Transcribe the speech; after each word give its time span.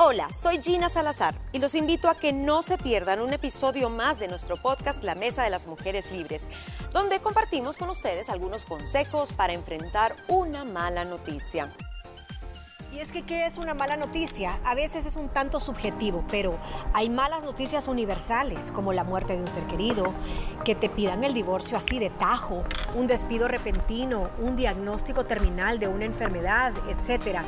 Hola, 0.00 0.28
soy 0.32 0.62
Gina 0.62 0.88
Salazar 0.88 1.34
y 1.50 1.58
los 1.58 1.74
invito 1.74 2.08
a 2.08 2.14
que 2.14 2.32
no 2.32 2.62
se 2.62 2.78
pierdan 2.78 3.20
un 3.20 3.32
episodio 3.32 3.90
más 3.90 4.20
de 4.20 4.28
nuestro 4.28 4.56
podcast 4.56 5.02
La 5.02 5.16
Mesa 5.16 5.42
de 5.42 5.50
las 5.50 5.66
Mujeres 5.66 6.12
Libres, 6.12 6.46
donde 6.92 7.18
compartimos 7.18 7.76
con 7.76 7.90
ustedes 7.90 8.30
algunos 8.30 8.64
consejos 8.64 9.32
para 9.32 9.54
enfrentar 9.54 10.14
una 10.28 10.64
mala 10.64 11.04
noticia. 11.04 11.74
Y 12.90 13.00
es 13.00 13.12
que, 13.12 13.22
¿qué 13.22 13.44
es 13.44 13.58
una 13.58 13.74
mala 13.74 13.98
noticia? 13.98 14.58
A 14.64 14.74
veces 14.74 15.04
es 15.04 15.16
un 15.16 15.28
tanto 15.28 15.60
subjetivo, 15.60 16.24
pero 16.30 16.58
hay 16.94 17.10
malas 17.10 17.44
noticias 17.44 17.86
universales, 17.86 18.70
como 18.70 18.94
la 18.94 19.04
muerte 19.04 19.34
de 19.34 19.42
un 19.42 19.46
ser 19.46 19.64
querido, 19.64 20.14
que 20.64 20.74
te 20.74 20.88
pidan 20.88 21.22
el 21.22 21.34
divorcio 21.34 21.76
así 21.76 21.98
de 21.98 22.08
tajo, 22.08 22.64
un 22.96 23.06
despido 23.06 23.46
repentino, 23.46 24.30
un 24.38 24.56
diagnóstico 24.56 25.26
terminal 25.26 25.78
de 25.78 25.86
una 25.86 26.06
enfermedad, 26.06 26.72
etc. 26.88 27.40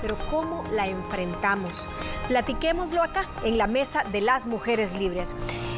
Pero 0.00 0.16
¿cómo 0.30 0.64
la 0.72 0.86
enfrentamos? 0.86 1.86
Platiquémoslo 2.28 3.02
acá, 3.02 3.26
en 3.44 3.58
la 3.58 3.66
mesa 3.66 4.02
de 4.10 4.22
las 4.22 4.46
mujeres 4.46 4.94
libres. 4.94 5.34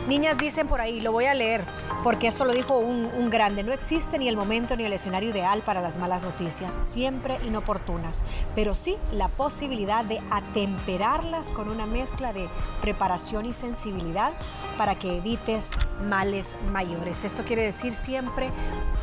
Niñas 0.07 0.39
dicen 0.39 0.69
por 0.69 0.81
ahí, 0.81 1.01
lo 1.01 1.11
voy 1.11 1.25
a 1.25 1.35
leer, 1.35 1.65
porque 2.05 2.29
eso 2.29 2.45
lo 2.45 2.53
dijo 2.53 2.79
un, 2.79 3.07
un 3.07 3.31
grande, 3.31 3.65
no 3.65 3.73
existe 3.73 4.17
ni 4.19 4.29
el 4.29 4.37
momento 4.37 4.77
ni 4.77 4.85
el 4.85 4.93
escenario 4.93 5.31
ideal 5.31 5.63
para 5.63 5.83
las 5.83 5.99
malas 5.99 6.25
noticias, 6.25 6.79
siempre 6.83 7.37
inoportunas, 7.45 8.25
pero 8.55 8.75
sí 8.75 8.97
la 9.13 9.29
posibilidad 9.29 10.05
de 10.05 10.21
atemperarlas 10.31 11.51
con 11.51 11.69
una 11.69 11.87
mezcla 11.87 12.33
de 12.33 12.49
preparación 12.81 13.47
y 13.47 13.55
sensibilidad 13.55 14.33
para 14.77 14.99
que 14.99 15.17
evites 15.17 15.77
males 16.09 16.57
mayores. 16.73 17.25
Esto 17.25 17.45
quiere 17.45 17.63
decir 17.63 17.95
siempre 17.95 18.51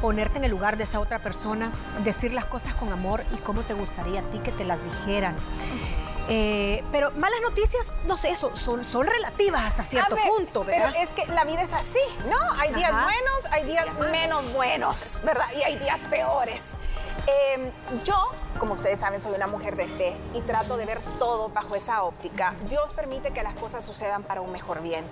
ponerte 0.01 0.37
en 0.37 0.45
el 0.45 0.51
lugar 0.51 0.77
de 0.77 0.83
esa 0.83 0.99
otra 0.99 1.19
persona, 1.19 1.71
decir 2.03 2.33
las 2.33 2.45
cosas 2.45 2.73
con 2.75 2.91
amor 2.91 3.23
y 3.33 3.37
cómo 3.37 3.61
te 3.61 3.73
gustaría 3.73 4.21
a 4.21 4.23
ti 4.23 4.39
que 4.39 4.51
te 4.51 4.63
las 4.63 4.83
dijeran. 4.83 5.35
Eh, 6.27 6.83
pero 6.91 7.11
malas 7.11 7.39
noticias, 7.41 7.91
no 8.05 8.17
sé, 8.17 8.35
son, 8.35 8.55
son, 8.55 8.83
son 8.83 9.05
relativas 9.05 9.63
hasta 9.63 9.83
cierto 9.83 10.15
ver, 10.15 10.27
punto, 10.27 10.63
¿verdad? 10.63 10.89
Pero 10.91 11.03
es 11.03 11.13
que 11.13 11.25
la 11.27 11.43
vida 11.43 11.61
es 11.61 11.73
así, 11.73 11.99
¿no? 12.27 12.37
Hay 12.59 12.73
días 12.73 12.89
Ajá. 12.89 13.03
buenos, 13.03 13.45
hay 13.51 13.63
días 13.65 13.85
menos 14.11 14.53
buenos, 14.53 15.21
¿verdad? 15.23 15.45
Y 15.55 15.61
hay 15.61 15.77
días 15.77 16.03
peores. 16.05 16.77
Eh, 17.27 17.71
yo, 18.03 18.31
como 18.59 18.73
ustedes 18.73 18.99
saben, 18.99 19.19
soy 19.21 19.33
una 19.33 19.47
mujer 19.47 19.75
de 19.75 19.87
fe 19.87 20.15
y 20.33 20.41
trato 20.41 20.77
de 20.77 20.85
ver 20.85 21.01
todo 21.19 21.49
bajo 21.49 21.75
esa 21.75 22.03
óptica. 22.03 22.53
Dios 22.69 22.93
permite 22.93 23.31
que 23.31 23.43
las 23.43 23.53
cosas 23.55 23.83
sucedan 23.83 24.23
para 24.23 24.41
un 24.41 24.51
mejor 24.51 24.81
bien. 24.81 25.05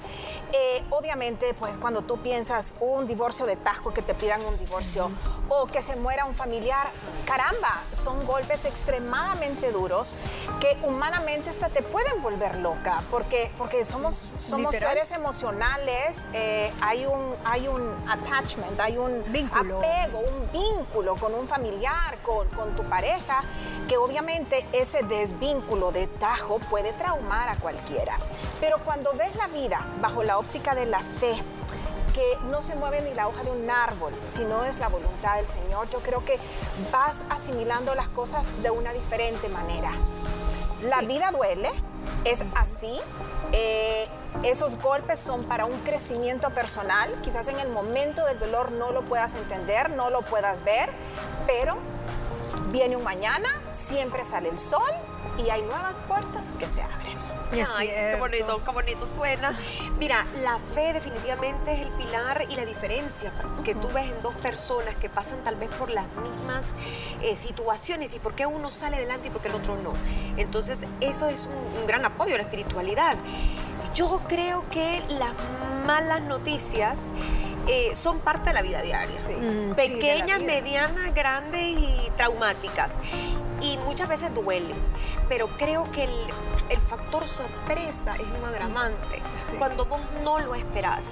Eh, 0.53 0.83
obviamente, 0.89 1.53
pues 1.53 1.77
cuando 1.77 2.01
tú 2.03 2.17
piensas 2.21 2.75
un 2.79 3.07
divorcio 3.07 3.45
de 3.45 3.55
tajo, 3.55 3.93
que 3.93 4.01
te 4.01 4.13
pidan 4.13 4.41
un 4.45 4.57
divorcio, 4.57 5.09
o 5.49 5.65
que 5.67 5.81
se 5.81 5.95
muera 5.95 6.25
un 6.25 6.33
familiar, 6.33 6.87
caramba, 7.25 7.81
son 7.91 8.25
golpes 8.25 8.65
extremadamente 8.65 9.71
duros 9.71 10.15
que 10.59 10.77
humanamente 10.83 11.49
hasta 11.49 11.69
te 11.69 11.81
pueden 11.81 12.21
volver 12.21 12.57
loca, 12.57 13.01
porque, 13.11 13.51
porque 13.57 13.83
somos, 13.85 14.15
somos 14.39 14.73
Literal. 14.73 14.93
seres 14.93 15.11
emocionales, 15.11 16.27
eh, 16.33 16.71
hay, 16.81 17.05
un, 17.05 17.33
hay 17.45 17.67
un 17.67 17.93
attachment, 18.09 18.79
hay 18.79 18.97
un 18.97 19.23
Vínculo. 19.31 19.79
apego, 19.79 20.19
un 20.19 20.51
vínculo 20.51 21.15
con 21.15 21.33
un 21.33 21.47
familiar, 21.47 22.17
con, 22.23 22.47
con 22.49 22.73
tu 22.75 22.83
pareja, 22.83 23.32
que 23.87 23.97
obviamente 23.97 24.65
ese 24.71 25.03
desvínculo 25.03 25.91
de 25.91 26.07
tajo 26.07 26.59
puede 26.69 26.93
traumar 26.93 27.49
a 27.49 27.55
cualquiera. 27.55 28.17
Pero 28.59 28.77
cuando 28.79 29.11
ves 29.13 29.35
la 29.35 29.47
vida 29.47 29.85
bajo 30.01 30.23
la 30.23 30.37
óptica 30.37 30.75
de 30.75 30.85
la 30.85 30.99
fe, 30.99 31.35
que 32.13 32.37
no 32.49 32.61
se 32.61 32.75
mueve 32.75 33.01
ni 33.01 33.13
la 33.13 33.27
hoja 33.27 33.43
de 33.43 33.51
un 33.51 33.69
árbol, 33.69 34.13
sino 34.29 34.63
es 34.63 34.77
la 34.77 34.87
voluntad 34.87 35.35
del 35.35 35.47
Señor, 35.47 35.89
yo 35.89 35.99
creo 35.99 36.23
que 36.23 36.37
vas 36.91 37.23
asimilando 37.29 37.95
las 37.95 38.07
cosas 38.09 38.61
de 38.61 38.69
una 38.69 38.93
diferente 38.93 39.49
manera. 39.49 39.91
La 40.83 41.01
vida 41.01 41.31
duele, 41.31 41.71
es 42.25 42.43
así. 42.55 42.99
eh, 43.51 44.07
esos 44.43 44.81
golpes 44.81 45.19
son 45.19 45.43
para 45.43 45.65
un 45.65 45.77
crecimiento 45.81 46.49
personal. 46.49 47.13
Quizás 47.21 47.47
en 47.49 47.59
el 47.59 47.69
momento 47.69 48.25
del 48.25 48.39
dolor 48.39 48.71
no 48.71 48.91
lo 48.91 49.03
puedas 49.03 49.35
entender, 49.35 49.91
no 49.91 50.09
lo 50.09 50.21
puedas 50.23 50.63
ver, 50.63 50.89
pero 51.45 51.77
viene 52.73 52.97
un 52.97 53.03
mañana, 53.03 53.47
siempre 53.71 54.25
sale 54.25 54.49
el 54.49 54.57
sol 54.57 54.91
y 55.37 55.49
hay 55.51 55.61
nuevas 55.61 55.99
puertas 55.99 56.51
que 56.57 56.67
se 56.67 56.81
abren. 56.81 57.19
Ay, 57.77 57.87
qué 57.87 58.17
bonito, 58.19 58.63
qué 58.65 58.71
bonito 58.71 59.05
suena. 59.05 59.55
Mira, 59.99 60.25
la 60.41 60.57
fe 60.73 60.91
definitivamente 60.91 61.71
es 61.71 61.81
el 61.81 61.89
pilar 61.89 62.43
y 62.49 62.55
la 62.55 62.65
diferencia 62.65 63.31
que 63.63 63.75
tú 63.75 63.89
ves 63.89 64.11
en 64.11 64.19
dos 64.21 64.33
personas 64.35 64.95
que 64.95 65.07
pasan 65.07 65.43
tal 65.43 65.55
vez 65.55 65.69
por 65.75 65.91
las 65.91 66.07
mismas 66.23 66.69
eh, 67.21 67.35
situaciones 67.35 68.15
y 68.15 68.19
por 68.19 68.33
qué 68.33 68.47
uno 68.47 68.71
sale 68.71 68.95
adelante 68.95 69.27
y 69.27 69.29
por 69.29 69.43
qué 69.43 69.49
el 69.49 69.55
otro 69.55 69.77
no. 69.77 69.93
Entonces, 70.37 70.79
eso 70.99 71.27
es 71.27 71.45
un, 71.45 71.79
un 71.79 71.85
gran 71.85 72.03
apoyo 72.05 72.33
a 72.33 72.37
la 72.37 72.43
espiritualidad. 72.43 73.17
Yo 73.93 74.19
creo 74.27 74.67
que 74.71 75.03
las 75.09 75.33
malas 75.85 76.21
noticias 76.23 77.11
eh, 77.67 77.95
son 77.95 78.19
parte 78.19 78.49
de 78.49 78.53
la 78.53 78.61
vida 78.61 78.81
diaria. 78.81 79.17
Sí. 79.17 79.33
Mm, 79.33 79.69
de 79.69 79.75
Pequeñas, 79.75 80.39
vida. 80.39 80.45
medianas, 80.45 81.13
grandes 81.15 81.61
y 81.61 82.11
traumáticas. 82.17 82.93
Y 83.61 83.77
muchas 83.77 84.09
veces 84.09 84.33
duelen, 84.33 84.75
pero 85.29 85.47
creo 85.57 85.89
que 85.91 86.03
el, 86.03 86.11
el 86.73 86.79
factor 86.81 87.27
sorpresa 87.27 88.15
es 88.15 88.21
un 88.39 88.45
agravante 88.45 89.21
Sí. 89.41 89.55
cuando 89.57 89.85
vos 89.85 89.99
no 90.23 90.39
lo 90.39 90.55
esperás. 90.55 91.07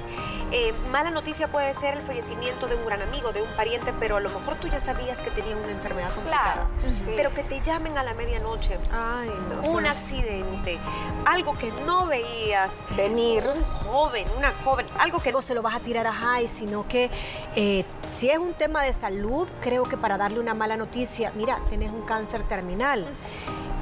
Eh, 0.51 0.73
mala 0.91 1.11
noticia 1.11 1.47
puede 1.49 1.73
ser 1.73 1.95
el 1.97 2.01
fallecimiento 2.01 2.67
de 2.67 2.75
un 2.75 2.85
gran 2.85 3.01
amigo, 3.01 3.33
de 3.33 3.41
un 3.41 3.49
pariente, 3.55 3.93
pero 3.99 4.17
a 4.17 4.19
lo 4.21 4.29
mejor 4.29 4.55
tú 4.55 4.67
ya 4.69 4.79
sabías 4.79 5.21
que 5.21 5.31
tenía 5.31 5.55
una 5.57 5.71
enfermedad 5.71 6.13
complicada. 6.13 6.53
Claro, 6.53 6.95
sí. 6.97 7.11
Pero 7.15 7.33
que 7.33 7.43
te 7.43 7.59
llamen 7.61 7.97
a 7.97 8.03
la 8.03 8.13
medianoche. 8.13 8.77
Ay, 8.91 9.29
no. 9.49 9.69
Un 9.71 9.85
accidente, 9.85 10.77
algo 11.25 11.53
que 11.57 11.71
no 11.85 12.05
veías, 12.07 12.85
Venir. 12.95 13.43
un 13.53 13.63
joven, 13.63 14.25
una 14.37 14.53
joven, 14.63 14.85
algo 14.99 15.19
que 15.19 15.31
no 15.33 15.41
se 15.41 15.53
lo 15.53 15.61
vas 15.61 15.75
a 15.75 15.79
tirar 15.81 16.07
a 16.07 16.13
high, 16.13 16.47
sino 16.47 16.87
que 16.87 17.09
eh, 17.55 17.83
si 18.09 18.29
es 18.29 18.37
un 18.37 18.53
tema 18.53 18.81
de 18.83 18.93
salud, 18.93 19.47
creo 19.61 19.83
que 19.83 19.97
para 19.97 20.17
darle 20.17 20.39
una 20.39 20.53
mala 20.53 20.77
noticia, 20.77 21.31
mira, 21.35 21.59
tenés 21.69 21.91
un 21.91 22.03
cáncer 22.03 22.43
terminal. 22.43 23.05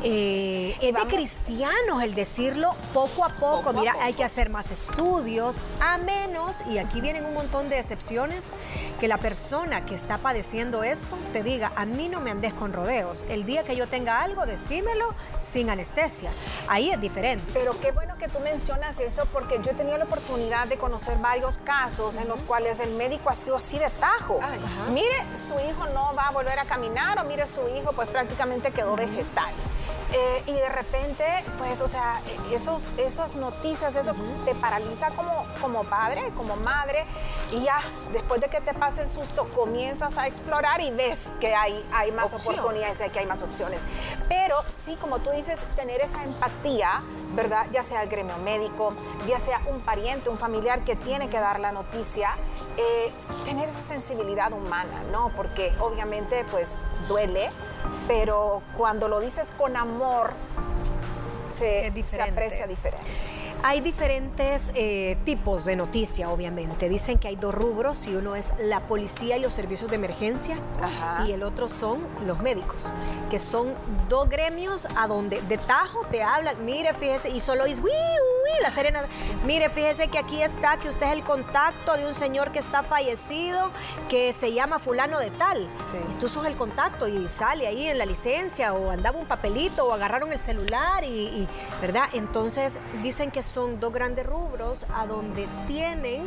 Eh, 0.03 0.77
es 0.81 0.93
de 0.93 1.07
cristianos 1.07 2.01
el 2.01 2.15
decirlo 2.15 2.73
poco 2.93 3.25
a 3.25 3.29
poco. 3.29 3.57
Poco 3.57 3.69
a 3.69 3.73
mira, 3.73 3.93
poco. 3.93 4.05
hay 4.05 4.13
que 4.13 4.23
hacer 4.23 4.49
más 4.49 4.71
estudios, 4.71 5.57
a 5.81 5.97
menos, 5.97 6.63
y 6.67 6.77
aquí 6.77 7.01
vienen 7.01 7.25
un 7.25 7.33
montón 7.33 7.69
de 7.69 7.77
excepciones, 7.79 8.51
que 8.99 9.07
la 9.07 9.17
persona 9.17 9.85
que 9.85 9.95
está 9.95 10.17
padeciendo 10.17 10.83
esto 10.83 11.17
te 11.33 11.43
diga, 11.43 11.71
a 11.75 11.85
mí 11.85 12.07
no 12.09 12.19
me 12.19 12.31
andes 12.31 12.53
con 12.53 12.73
rodeos. 12.73 13.25
El 13.29 13.45
día 13.45 13.63
que 13.63 13.75
yo 13.75 13.87
tenga 13.87 14.21
algo, 14.21 14.45
decímelo 14.45 15.13
sin 15.39 15.69
anestesia. 15.69 16.31
Ahí 16.67 16.91
es 16.91 16.99
diferente. 17.01 17.43
Pero 17.53 17.77
qué 17.79 17.91
bueno 17.91 18.17
que 18.17 18.27
tú 18.27 18.39
mencionas 18.39 18.99
eso 18.99 19.25
porque 19.33 19.59
yo 19.61 19.71
he 19.71 19.73
tenido 19.73 19.97
la 19.97 20.05
oportunidad 20.05 20.67
de 20.67 20.77
conocer 20.77 21.17
varios 21.17 21.57
casos 21.57 22.17
en 22.17 22.27
los 22.27 22.43
cuales 22.43 22.79
el 22.79 22.91
médico 22.91 23.29
ha 23.29 23.35
sido 23.35 23.57
así 23.57 23.77
de 23.77 23.89
tajo. 23.91 24.39
Ay. 24.41 24.59
Mire, 24.91 25.15
su 25.35 25.55
hijo 25.59 25.87
no 25.93 26.13
va 26.15 26.27
a 26.27 26.31
volver 26.31 26.57
a 26.59 26.65
caminar 26.65 27.19
o 27.19 27.23
mire, 27.23 27.47
su 27.47 27.61
hijo 27.69 27.91
pues 27.93 28.09
prácticamente 28.09 28.71
quedó 28.71 28.95
vegetal. 28.95 29.53
Eh, 30.11 30.43
y 30.47 30.53
de 30.53 30.69
repente, 30.69 31.23
pues, 31.59 31.81
o 31.81 31.87
sea, 31.87 32.19
eh, 32.25 32.55
esos, 32.55 32.91
esas 32.97 33.35
noticias, 33.35 33.95
eso 33.95 34.15
te 34.43 34.55
paraliza 34.55 35.11
como, 35.11 35.45
como 35.61 35.83
padre, 35.83 36.31
como 36.35 36.55
madre, 36.55 37.05
y 37.51 37.61
ya, 37.61 37.79
después 38.11 38.41
de 38.41 38.47
que 38.49 38.59
te 38.59 38.73
pase 38.73 39.03
el 39.03 39.09
susto, 39.09 39.47
comienzas 39.53 40.17
a 40.17 40.25
explorar 40.25 40.81
y 40.81 40.89
ves 40.89 41.31
que 41.39 41.53
hay, 41.53 41.85
hay 41.93 42.11
más 42.11 42.33
Opción. 42.33 42.55
oportunidades, 42.55 42.97
de 42.97 43.09
que 43.09 43.19
hay 43.19 43.27
más 43.27 43.43
opciones. 43.43 43.83
Pero 44.27 44.63
sí, 44.67 44.95
como 44.99 45.19
tú 45.19 45.29
dices, 45.29 45.63
tener 45.75 46.01
esa 46.01 46.23
empatía, 46.23 47.03
¿verdad? 47.35 47.67
Ya 47.71 47.83
sea 47.83 48.01
el 48.01 48.09
gremio 48.09 48.37
médico, 48.37 48.93
ya 49.27 49.39
sea 49.39 49.61
un 49.67 49.81
pariente, 49.81 50.29
un 50.29 50.39
familiar 50.39 50.83
que 50.85 50.95
tiene 50.95 51.29
que 51.29 51.39
dar 51.39 51.59
la 51.59 51.71
noticia, 51.71 52.35
eh, 52.77 53.11
tener 53.45 53.69
esa 53.69 53.83
sensibilidad 53.83 54.51
humana, 54.53 55.03
¿no? 55.11 55.31
Porque 55.35 55.71
obviamente, 55.79 56.45
pues, 56.49 56.79
duele, 57.07 57.51
pero 58.07 58.61
cuando 58.77 59.07
lo 59.07 59.19
dices 59.19 59.51
con 59.51 59.77
amor, 59.77 60.33
se, 61.51 61.91
aprecia 62.21 62.67
diferente. 62.67 63.05
Hay 63.61 63.81
diferentes 63.81 64.71
eh, 64.73 65.17
tipos 65.25 65.65
de 65.65 65.75
noticia, 65.75 66.29
obviamente. 66.29 66.87
Dicen 66.87 67.17
que 67.17 67.27
hay 67.27 67.35
dos 67.35 67.53
rubros 67.53 68.07
y 68.07 68.15
uno 68.15 68.37
es 68.37 68.53
la 68.57 68.79
policía 68.81 69.35
y 69.35 69.41
los 69.41 69.53
servicios 69.53 69.89
de 69.89 69.97
emergencia 69.97 70.55
Ajá. 70.81 71.25
y 71.27 71.33
el 71.33 71.43
otro 71.43 71.67
son 71.67 71.99
los 72.25 72.39
médicos, 72.39 72.89
que 73.29 73.37
son 73.37 73.73
dos 74.07 74.29
gremios 74.29 74.87
a 74.95 75.07
donde 75.07 75.41
de 75.41 75.57
tajo 75.57 76.05
te 76.09 76.23
hablan, 76.23 76.63
mire, 76.63 76.93
fíjese, 76.93 77.31
y 77.31 77.41
solo 77.41 77.65
es, 77.65 77.79
uy, 77.79 77.91
uy, 78.53 78.63
la 78.63 78.71
serena, 78.71 79.01
mire, 79.45 79.69
fíjese 79.69 80.07
que 80.07 80.17
aquí 80.17 80.41
está, 80.41 80.77
que 80.77 80.89
usted 80.89 81.07
es 81.07 81.13
el 81.13 81.23
contacto 81.23 81.95
de 81.95 82.05
un 82.05 82.13
señor 82.13 82.51
que 82.51 82.59
está 82.59 82.83
fallecido, 82.83 83.71
que 84.07 84.33
se 84.33 84.53
llama 84.53 84.79
fulano 84.79 85.19
de 85.19 85.31
tal. 85.31 85.57
Sí. 85.91 85.97
Y 86.11 86.13
tú 86.15 86.29
sos 86.29 86.45
el 86.45 86.55
contacto 86.55 87.07
y 87.07 87.27
sale 87.27 87.67
ahí 87.67 87.87
en 87.87 87.97
la 87.97 88.05
licencia 88.05 88.73
o 88.73 88.91
andaba 88.91 89.17
un 89.17 89.25
papelito 89.25 89.85
o 89.85 89.93
agarraron 89.93 90.31
el 90.31 90.39
celular 90.39 91.03
y, 91.03 91.07
y, 91.07 91.47
¿verdad? 91.81 92.09
Entonces 92.13 92.79
dicen 93.01 93.31
que 93.31 93.43
son 93.43 93.79
dos 93.79 93.93
grandes 93.93 94.25
rubros 94.25 94.85
a 94.95 95.05
donde 95.05 95.47
tienen 95.67 96.23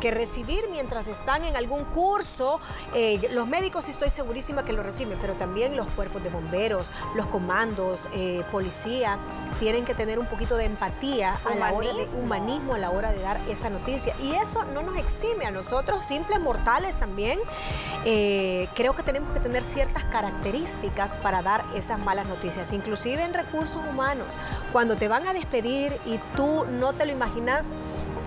que 0.00 0.10
recibir 0.10 0.68
mientras 0.70 1.06
están 1.08 1.44
en 1.44 1.56
algún 1.56 1.84
curso. 1.84 2.60
Eh, 2.94 3.28
los 3.32 3.46
médicos 3.46 3.86
sí 3.86 3.90
estoy 3.90 4.10
segurísima 4.10 4.64
que 4.64 4.72
lo 4.72 4.82
reciben, 4.82 5.18
pero 5.20 5.34
también 5.34 5.76
los 5.76 5.88
cuerpos 5.88 6.22
de 6.22 6.30
bomberos, 6.30 6.92
los 7.14 7.26
comandos, 7.26 8.08
eh, 8.12 8.44
policía, 8.50 9.18
tienen 9.58 9.84
que 9.84 9.94
tener 9.94 10.18
un 10.18 10.26
poquito 10.26 10.56
de 10.56 10.64
empatía 10.64 11.38
a 11.44 11.54
la 11.54 11.65
hora 11.72 11.92
de 11.92 12.04
humanismo 12.16 12.74
a 12.74 12.78
la 12.78 12.90
hora 12.90 13.12
de 13.12 13.20
dar 13.20 13.40
esa 13.48 13.70
noticia. 13.70 14.14
Y 14.22 14.34
eso 14.34 14.64
no 14.64 14.82
nos 14.82 14.96
exime 14.96 15.46
a 15.46 15.50
nosotros, 15.50 16.06
simples 16.06 16.40
mortales 16.40 16.96
también. 16.96 17.38
Eh, 18.04 18.68
creo 18.74 18.94
que 18.94 19.02
tenemos 19.02 19.32
que 19.32 19.40
tener 19.40 19.62
ciertas 19.62 20.04
características 20.04 21.16
para 21.16 21.42
dar 21.42 21.64
esas 21.74 21.98
malas 21.98 22.26
noticias, 22.26 22.72
inclusive 22.72 23.22
en 23.22 23.34
recursos 23.34 23.82
humanos. 23.88 24.36
Cuando 24.72 24.96
te 24.96 25.08
van 25.08 25.26
a 25.26 25.32
despedir 25.32 25.96
y 26.06 26.18
tú 26.36 26.66
no 26.70 26.92
te 26.92 27.06
lo 27.06 27.12
imaginas, 27.12 27.70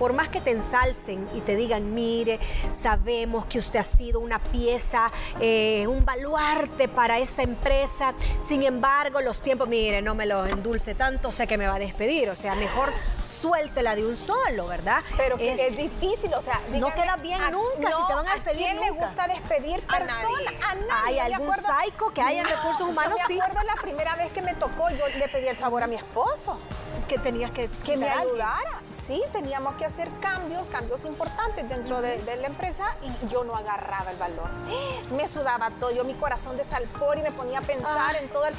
por 0.00 0.14
más 0.14 0.30
que 0.30 0.40
te 0.40 0.50
ensalcen 0.50 1.28
y 1.34 1.42
te 1.42 1.56
digan, 1.56 1.92
mire, 1.92 2.40
sabemos 2.72 3.44
que 3.44 3.58
usted 3.58 3.80
ha 3.80 3.84
sido 3.84 4.18
una 4.18 4.38
pieza, 4.38 5.12
eh, 5.42 5.86
un 5.86 6.06
baluarte 6.06 6.88
para 6.88 7.18
esta 7.18 7.42
empresa, 7.42 8.14
sin 8.40 8.62
embargo, 8.62 9.20
los 9.20 9.42
tiempos, 9.42 9.68
mire, 9.68 10.00
no 10.00 10.14
me 10.14 10.24
lo 10.24 10.46
endulce 10.46 10.94
tanto, 10.94 11.30
sé 11.30 11.46
que 11.46 11.58
me 11.58 11.66
va 11.66 11.74
a 11.74 11.78
despedir, 11.78 12.30
o 12.30 12.34
sea, 12.34 12.54
mejor 12.54 12.90
suéltela 13.22 13.94
de 13.94 14.06
un 14.06 14.16
solo, 14.16 14.68
¿verdad? 14.68 15.02
Pero 15.18 15.36
que 15.36 15.52
es, 15.52 15.76
difícil, 15.76 16.32
o 16.32 16.40
sea, 16.40 16.62
no 16.70 16.94
queda 16.94 17.16
bien 17.16 17.38
nunca 17.52 17.90
si 17.94 18.06
te 18.06 18.14
van 18.14 18.26
a 18.26 18.34
despedir. 18.36 18.68
¿A 18.68 18.70
quién 18.70 18.80
le 18.80 18.90
gusta 18.92 19.28
despedir 19.28 19.82
personas? 19.82 20.54
A 20.66 20.74
nadie. 20.76 21.20
¿Hay 21.20 21.32
algún 21.32 21.52
psycho 21.52 22.08
que 22.14 22.22
hay 22.22 22.38
en 22.38 22.46
recursos 22.46 22.88
humanos? 22.88 23.18
Yo 23.28 23.36
me 23.36 23.42
acuerdo 23.42 23.66
la 23.66 23.82
primera 23.82 24.16
vez 24.16 24.32
que 24.32 24.40
me 24.40 24.54
tocó, 24.54 24.88
yo 24.88 25.06
le 25.18 25.28
pedí 25.28 25.46
el 25.46 25.56
favor 25.56 25.82
a 25.82 25.86
mi 25.86 25.96
esposo. 25.96 26.58
Que 27.06 27.18
tenías 27.18 27.50
que, 27.50 27.68
que 27.84 27.96
me 27.96 28.08
ayudara. 28.08 28.80
Sí, 28.92 29.20
teníamos 29.32 29.74
que 29.74 29.89
hacer 29.90 30.08
cambios, 30.20 30.68
cambios 30.68 31.04
importantes 31.04 31.68
dentro 31.68 32.00
de, 32.00 32.20
la 32.36 32.46
empresa 32.46 32.84
y 33.02 33.28
yo 33.28 33.42
no 33.42 33.56
agarraba 33.56 34.12
el 34.12 34.16
valor. 34.18 34.48
Me 35.16 35.26
sudaba 35.26 35.70
todo, 35.80 35.90
yo 35.90 36.04
mi 36.04 36.14
corazón 36.14 36.56
de 36.56 36.62
salpor 36.62 37.18
y 37.18 37.22
me 37.22 37.32
ponía 37.32 37.58
a 37.58 37.62
pensar 37.62 38.14
en 38.16 38.28
todo 38.28 38.46
el... 38.46 38.54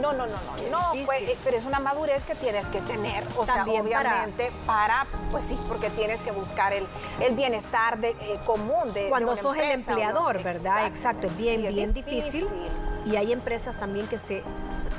No, 0.00 0.12
no, 0.12 0.26
no, 0.26 0.36
no, 0.42 0.70
no, 0.70 1.12
eh, 1.12 1.38
pero 1.44 1.56
es 1.56 1.64
una 1.64 1.78
madurez 1.78 2.24
que 2.24 2.34
tienes 2.34 2.66
que 2.66 2.80
tener, 2.80 3.24
o 3.36 3.46
sea, 3.46 3.62
obviamente 3.64 4.50
para... 4.66 5.06
pues 5.30 5.44
sí, 5.44 5.58
porque 5.68 5.88
tienes 5.90 6.20
que 6.20 6.32
buscar 6.32 6.72
el, 6.72 6.84
el 7.20 7.36
bienestar 7.36 7.98
de, 7.98 8.10
eh, 8.10 8.40
común 8.44 8.92
de 8.92 9.08
Cuando 9.08 9.36
sos 9.36 9.56
el 9.56 9.70
empleador, 9.70 10.42
¿verdad? 10.42 10.86
Exacto, 10.86 11.28
es 11.28 11.36
bien, 11.36 11.62
bien 11.72 11.94
difícil. 11.94 12.46
Y 13.06 13.16
hay 13.16 13.32
empresas 13.32 13.78
también 13.78 14.06
que 14.08 14.18
se 14.18 14.42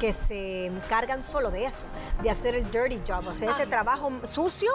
que 0.04 0.12
se 0.12 0.66
encargan 0.66 1.24
solo 1.24 1.50
de 1.50 1.64
eso, 1.64 1.86
de 2.22 2.30
hacer 2.30 2.56
el 2.56 2.70
dirty 2.70 3.00
job, 3.08 3.26
o 3.26 3.34
sea, 3.34 3.52
ese 3.52 3.66
trabajo 3.68 4.12
sucio 4.24 4.70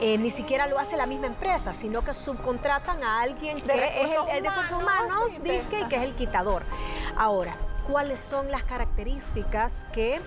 eh, 0.00 0.16
ni 0.18 0.30
siquiera 0.30 0.68
lo 0.68 0.78
hace 0.78 0.96
la 0.96 1.04
misma 1.04 1.26
empresa, 1.26 1.74
sino 1.74 2.04
que 2.04 2.14
subcontratan 2.14 3.02
a 3.02 3.20
alguien 3.22 3.60
que 3.60 4.02
es 4.04 4.12
el, 4.12 4.42
de 4.44 4.48
recursos 4.48 4.80
humanos, 4.80 5.40
y 5.44 5.84
que 5.88 5.96
es 5.96 6.02
el 6.04 6.14
quitador. 6.14 6.62
Ahora, 7.16 7.56
cuáles 7.90 8.20
son 8.20 8.52
las 8.52 8.62
características 8.62 9.86
que... 9.92 10.20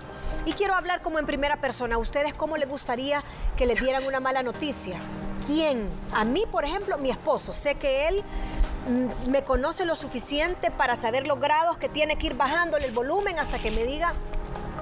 Y 0.44 0.52
quiero 0.52 0.74
hablar 0.74 1.00
como 1.00 1.18
en 1.18 1.24
primera 1.24 1.56
persona. 1.56 1.94
¿A 1.94 1.98
ustedes 1.98 2.34
cómo 2.34 2.58
les 2.58 2.68
gustaría 2.68 3.24
que 3.56 3.64
les 3.64 3.80
dieran 3.80 4.04
una 4.04 4.20
mala 4.20 4.42
noticia? 4.42 4.98
¿Quién? 5.46 5.88
A 6.12 6.26
mí, 6.26 6.44
por 6.52 6.66
ejemplo, 6.66 6.98
mi 6.98 7.10
esposo. 7.10 7.54
Sé 7.54 7.76
que 7.76 8.08
él 8.08 8.22
mm, 8.86 9.30
me 9.30 9.44
conoce 9.44 9.86
lo 9.86 9.96
suficiente 9.96 10.70
para 10.70 10.94
saber 10.96 11.26
los 11.26 11.40
grados 11.40 11.78
que 11.78 11.88
tiene 11.88 12.18
que 12.18 12.26
ir 12.26 12.34
bajándole 12.34 12.84
el 12.84 12.92
volumen 12.92 13.38
hasta 13.38 13.58
que 13.58 13.70
me 13.70 13.84
diga, 13.84 14.12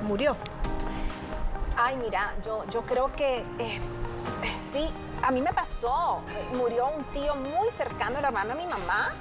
murió? 0.02 0.36
Ay, 1.76 1.96
mira, 1.96 2.34
yo, 2.44 2.64
yo 2.70 2.82
creo 2.82 3.12
que 3.14 3.44
eh, 3.58 3.80
sí, 4.56 4.92
a 5.22 5.30
mí 5.30 5.40
me 5.42 5.52
pasó. 5.52 6.20
Murió 6.54 6.88
un 6.88 7.04
tío 7.04 7.34
muy 7.36 7.70
cercano, 7.70 8.18
el 8.18 8.24
hermano 8.24 8.54
de 8.54 8.56
mi 8.56 8.66
mamá. 8.66 9.14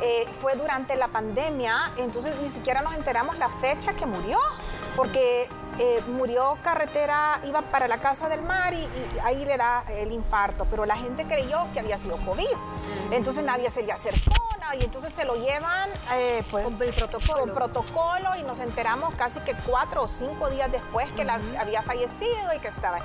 Eh, 0.00 0.26
fue 0.32 0.56
durante 0.56 0.96
la 0.96 1.08
pandemia, 1.08 1.92
entonces 1.96 2.34
ni 2.40 2.48
siquiera 2.48 2.82
nos 2.82 2.94
enteramos 2.96 3.38
la 3.38 3.48
fecha 3.48 3.94
que 3.94 4.06
murió, 4.06 4.38
porque 4.96 5.48
eh, 5.78 6.02
murió 6.08 6.58
carretera, 6.62 7.40
iba 7.44 7.62
para 7.62 7.88
la 7.88 7.98
casa 7.98 8.28
del 8.28 8.42
mar 8.42 8.74
y, 8.74 8.86
ahí 9.22 9.44
le 9.44 9.56
da 9.56 9.84
el 9.88 10.12
infarto, 10.12 10.66
pero 10.70 10.84
la 10.84 10.96
gente 10.96 11.24
creyó 11.26 11.66
que 11.72 11.80
había 11.80 11.98
sido 11.98 12.16
COVID. 12.18 12.56
Entonces 13.10 13.44
nadie 13.44 13.70
se 13.70 13.82
le 13.82 13.92
acercó, 13.92 14.34
y 14.74 14.84
entonces 14.84 15.12
se 15.12 15.24
lo 15.24 15.34
llevan 15.34 15.90
eh, 16.12 16.44
pues, 16.50 16.64
con 16.64 16.76
protocolo. 16.76 17.54
protocolo 17.54 18.36
y 18.38 18.42
nos 18.42 18.60
enteramos 18.60 19.14
casi 19.14 19.40
que 19.40 19.54
cuatro 19.54 20.02
o 20.02 20.08
cinco 20.08 20.50
días 20.50 20.70
después 20.70 21.10
que 21.12 21.24
la, 21.24 21.40
había 21.58 21.82
fallecido 21.82 22.54
y 22.54 22.58
que 22.58 22.68
estaba. 22.68 23.00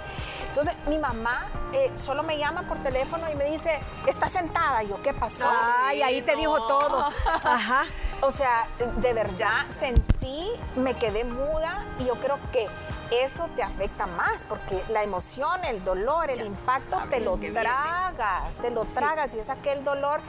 Entonces 0.47 0.73
mi 0.87 0.97
mamá 0.97 1.45
eh, 1.73 1.91
solo 1.95 2.23
me 2.23 2.37
llama 2.37 2.63
por 2.67 2.81
teléfono 2.81 3.29
y 3.29 3.35
me 3.35 3.45
dice, 3.45 3.79
está 4.07 4.29
sentada. 4.29 4.83
Y 4.83 4.89
yo, 4.89 5.01
¿qué 5.01 5.13
pasó? 5.13 5.49
Ay, 5.49 6.01
ahí 6.01 6.21
te 6.21 6.35
dijo 6.35 6.55
todo. 6.67 7.09
Ajá. 7.43 7.85
O 8.21 8.31
sea, 8.31 8.67
de 8.97 9.13
verdad 9.13 9.65
sentí, 9.69 10.49
me 10.75 10.95
quedé 10.95 11.23
muda 11.23 11.85
y 11.99 12.05
yo 12.05 12.15
creo 12.15 12.39
que 12.51 12.67
eso 13.11 13.49
te 13.55 13.63
afecta 13.63 14.05
más 14.05 14.43
porque 14.45 14.83
la 14.89 15.03
emoción, 15.03 15.63
el 15.65 15.83
dolor, 15.83 16.29
el 16.29 16.45
impacto 16.45 16.97
te 17.09 17.21
lo 17.21 17.37
tragas, 17.37 18.57
te 18.59 18.69
lo 18.69 18.83
tragas 18.83 19.33
y 19.35 19.39
es 19.39 19.49
aquel 19.49 19.83
dolor, 19.83 20.21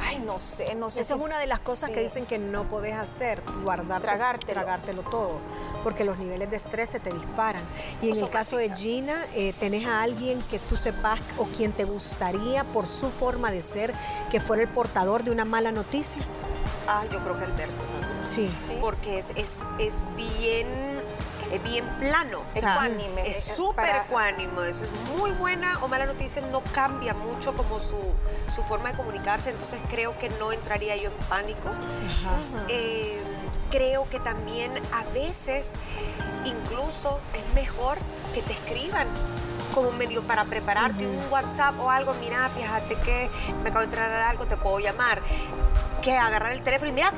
ay, 0.00 0.18
no 0.20 0.38
sé, 0.38 0.74
no 0.74 0.90
sé. 0.90 1.00
Esa 1.00 1.14
es 1.14 1.20
una 1.20 1.38
de 1.38 1.46
las 1.46 1.60
cosas 1.60 1.90
que 1.90 2.02
dicen 2.02 2.26
que 2.26 2.38
no 2.38 2.64
puedes 2.64 2.94
hacer, 2.94 3.42
guardar, 3.62 4.00
tragártelo. 4.00 5.02
todo, 5.02 5.38
porque 5.82 6.04
los 6.04 6.18
niveles 6.18 6.50
de 6.50 6.56
estrés 6.56 6.90
se 6.90 7.00
te 7.00 7.12
disparan. 7.12 7.62
Y 8.02 8.10
en 8.10 8.16
el 8.16 8.30
caso 8.30 8.56
de 8.56 8.74
Gina, 8.74 9.26
eh, 9.34 9.54
¿tenés 9.58 9.86
a 9.86 10.02
alguien 10.02 10.42
que 10.50 10.58
tú 10.58 10.76
sepas 10.76 11.20
o 11.38 11.44
quien 11.44 11.72
te 11.72 11.84
gustaría 11.84 12.64
por 12.64 12.86
su 12.86 13.10
forma 13.10 13.50
de 13.50 13.62
ser 13.62 13.92
que 14.30 14.40
fuera 14.40 14.62
el 14.62 14.68
portador 14.68 15.24
de 15.24 15.30
una 15.30 15.44
mala 15.44 15.72
noticia? 15.72 16.22
Ah, 16.86 17.04
yo 17.12 17.20
creo 17.20 17.38
que 17.38 17.44
Alberto 17.44 17.84
también. 17.84 18.26
Sí. 18.26 18.50
Porque 18.80 19.18
es, 19.18 19.30
es, 19.36 19.56
es 19.78 19.94
bien 20.16 20.97
bien 21.64 21.86
plano. 22.00 22.42
Ecuánime. 22.54 23.28
Es 23.28 23.42
súper 23.44 23.96
ecuánimo. 24.04 24.62
Eso 24.62 24.84
es 24.84 24.92
muy 25.16 25.30
buena 25.32 25.78
o 25.82 25.88
mala 25.88 26.06
noticia. 26.06 26.42
No 26.42 26.62
cambia 26.72 27.14
mucho 27.14 27.54
como 27.54 27.80
su, 27.80 28.14
forma 28.66 28.90
de 28.90 28.96
comunicarse. 28.96 29.50
Entonces 29.50 29.80
creo 29.90 30.18
que 30.18 30.28
no 30.30 30.52
entraría 30.52 30.96
yo 30.96 31.10
en 31.10 31.16
pánico. 31.28 31.70
Eh, 32.68 33.18
creo 33.70 34.08
que 34.10 34.20
también 34.20 34.72
a 34.92 35.04
veces 35.14 35.68
incluso 36.44 37.20
es 37.34 37.54
mejor 37.54 37.98
que 38.34 38.42
te 38.42 38.52
escriban 38.52 39.06
como 39.74 39.92
medio 39.92 40.22
para 40.22 40.44
prepararte 40.44 41.06
un 41.06 41.18
WhatsApp 41.30 41.78
o 41.80 41.90
algo, 41.90 42.14
mira, 42.14 42.48
fíjate 42.50 42.96
que 42.96 43.30
me 43.62 43.68
acabo 43.68 43.80
de 43.80 43.84
entrar 43.84 44.10
algo, 44.10 44.46
te 44.46 44.56
puedo 44.56 44.78
llamar 44.78 45.22
que 46.02 46.12
agarrar 46.12 46.52
el 46.52 46.62
teléfono 46.62 46.90
y 46.90 46.94
mira, 46.94 47.12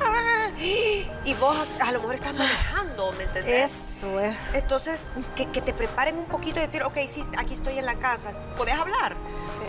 y 1.25 1.33
vos 1.35 1.75
a 1.79 1.91
lo 1.91 1.99
mejor 1.99 2.15
estás 2.15 2.33
manejando, 2.33 3.11
¿me 3.13 3.23
entendés? 3.23 3.97
Eso 3.97 4.19
es. 4.19 4.35
Entonces, 4.53 5.07
que, 5.35 5.45
te 5.45 5.73
preparen 5.73 6.17
un 6.17 6.25
poquito 6.25 6.59
y 6.59 6.65
decir, 6.65 6.83
ok, 6.83 6.97
sí, 7.07 7.23
aquí 7.37 7.53
estoy 7.53 7.77
en 7.77 7.85
la 7.85 7.95
casa, 7.95 8.31
¿podés 8.57 8.75
hablar? 8.75 9.15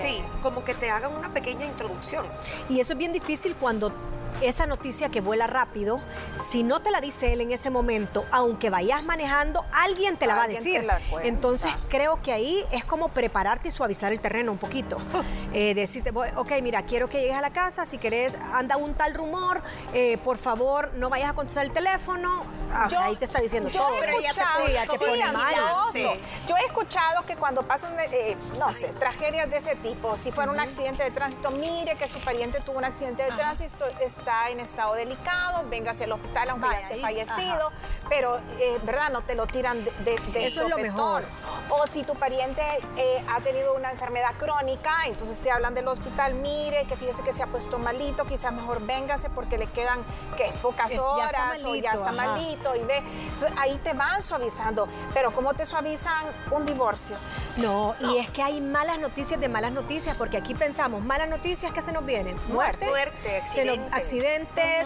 sí, 0.00 0.22
como 0.42 0.64
que 0.64 0.74
te 0.74 0.90
hagan 0.90 1.14
una 1.14 1.32
pequeña 1.32 1.66
introducción. 1.66 2.24
Y 2.68 2.80
eso 2.80 2.92
es 2.92 2.98
bien 2.98 3.12
difícil 3.12 3.56
cuando 3.56 3.92
esa 4.40 4.66
noticia 4.66 5.08
que 5.08 5.20
vuela 5.20 5.46
rápido, 5.46 6.00
si 6.38 6.62
no 6.62 6.80
te 6.80 6.90
la 6.90 7.00
dice 7.00 7.32
él 7.32 7.40
en 7.40 7.52
ese 7.52 7.70
momento, 7.70 8.24
aunque 8.30 8.70
vayas 8.70 9.02
manejando, 9.04 9.64
alguien 9.72 10.16
te 10.16 10.26
la 10.26 10.34
va 10.34 10.44
a 10.44 10.48
decir. 10.48 10.86
Entonces 11.22 11.72
creo 11.88 12.22
que 12.22 12.32
ahí 12.32 12.64
es 12.70 12.84
como 12.84 13.08
prepararte 13.08 13.68
y 13.68 13.70
suavizar 13.70 14.12
el 14.12 14.20
terreno 14.20 14.52
un 14.52 14.58
poquito. 14.58 14.98
eh, 15.52 15.74
decirte, 15.74 16.10
ok, 16.10 16.52
mira, 16.62 16.82
quiero 16.82 17.08
que 17.08 17.20
llegues 17.20 17.36
a 17.36 17.40
la 17.40 17.50
casa, 17.50 17.86
si 17.86 17.98
querés, 17.98 18.36
anda 18.52 18.76
un 18.76 18.94
tal 18.94 19.14
rumor, 19.14 19.62
eh, 19.92 20.18
por 20.18 20.38
favor, 20.38 20.92
no 20.94 21.08
vayas 21.08 21.30
a 21.30 21.34
contestar 21.34 21.66
el 21.66 21.72
teléfono. 21.72 22.44
Ah, 22.72 22.88
ahí 23.02 23.16
te 23.16 23.26
está 23.26 23.40
diciendo 23.40 23.68
yo 23.68 23.80
todo. 23.80 24.02
He 24.02 24.10
escuchado, 24.10 24.68
ya 24.68 24.86
te, 24.86 25.32
mal. 25.32 25.54
Yo 26.48 26.56
he 26.56 26.64
escuchado 26.66 27.26
que 27.26 27.36
cuando 27.36 27.62
pasan, 27.62 27.94
eh, 27.98 28.36
no 28.58 28.72
sé, 28.72 28.88
tragedias 28.98 29.50
de 29.50 29.58
ese 29.58 29.76
tipo, 29.76 30.16
si 30.16 30.32
fuera 30.32 30.50
un 30.50 30.58
accidente 30.60 31.04
de 31.04 31.10
tránsito, 31.10 31.50
mire 31.50 31.96
que 31.96 32.08
su 32.08 32.18
pariente 32.20 32.60
tuvo 32.60 32.78
un 32.78 32.84
accidente 32.84 33.22
de 33.24 33.32
tránsito, 33.32 33.84
está 34.22 34.50
en 34.50 34.60
estado 34.60 34.94
delicado, 34.94 35.64
venga 35.68 35.90
hacia 35.90 36.04
el 36.04 36.12
hospital 36.12 36.50
aunque 36.50 36.68
ya 36.70 36.78
esté 36.78 37.00
fallecido, 37.00 37.72
pero 38.08 38.38
eh, 38.60 38.78
verdad 38.84 39.10
no 39.10 39.22
te 39.22 39.34
lo 39.34 39.48
tiran 39.48 39.84
de, 39.84 39.90
de, 40.04 40.46
Eso 40.46 40.64
es 40.64 40.70
lo 40.70 40.78
mejor. 40.78 41.24
O 41.70 41.86
si 41.88 42.04
tu 42.04 42.14
pariente 42.14 42.62
eh, 42.96 43.24
ha 43.28 43.40
tenido 43.40 43.74
una 43.74 43.90
enfermedad 43.90 44.34
crónica, 44.38 44.94
entonces 45.06 45.40
te 45.40 45.50
hablan 45.50 45.74
del 45.74 45.88
hospital, 45.88 46.34
mire 46.34 46.84
que 46.84 46.96
fíjese 46.96 47.24
que 47.24 47.32
se 47.32 47.42
ha 47.42 47.46
puesto 47.48 47.78
malito, 47.78 48.24
quizás 48.24 48.52
mejor 48.52 48.84
véngase 48.86 49.28
porque 49.28 49.58
le 49.58 49.66
quedan 49.66 50.04
que 50.36 50.52
pocas 50.62 50.96
horas 50.98 51.64
o 51.64 51.74
ya 51.74 51.90
está 51.90 52.12
malito 52.12 52.76
y 52.76 52.84
ve. 52.84 53.02
Entonces 53.24 53.52
ahí 53.58 53.80
te 53.82 53.92
van 53.92 54.22
suavizando, 54.22 54.86
pero 55.12 55.32
¿cómo 55.34 55.54
te 55.54 55.66
suavizan 55.66 56.26
un 56.52 56.64
divorcio? 56.64 57.16
No, 57.56 57.96
y 57.98 58.18
es 58.18 58.30
que 58.30 58.42
hay 58.42 58.60
malas 58.60 59.00
noticias 59.00 59.40
de 59.40 59.48
malas 59.48 59.72
noticias, 59.72 60.16
porque 60.16 60.36
aquí 60.36 60.54
pensamos, 60.54 61.02
malas 61.02 61.28
noticias 61.28 61.72
que 61.72 61.82
se 61.82 61.90
nos 61.90 62.06
vienen, 62.06 62.36
muerte, 62.48 62.86
muerte, 62.86 63.38
accidente 63.38 64.11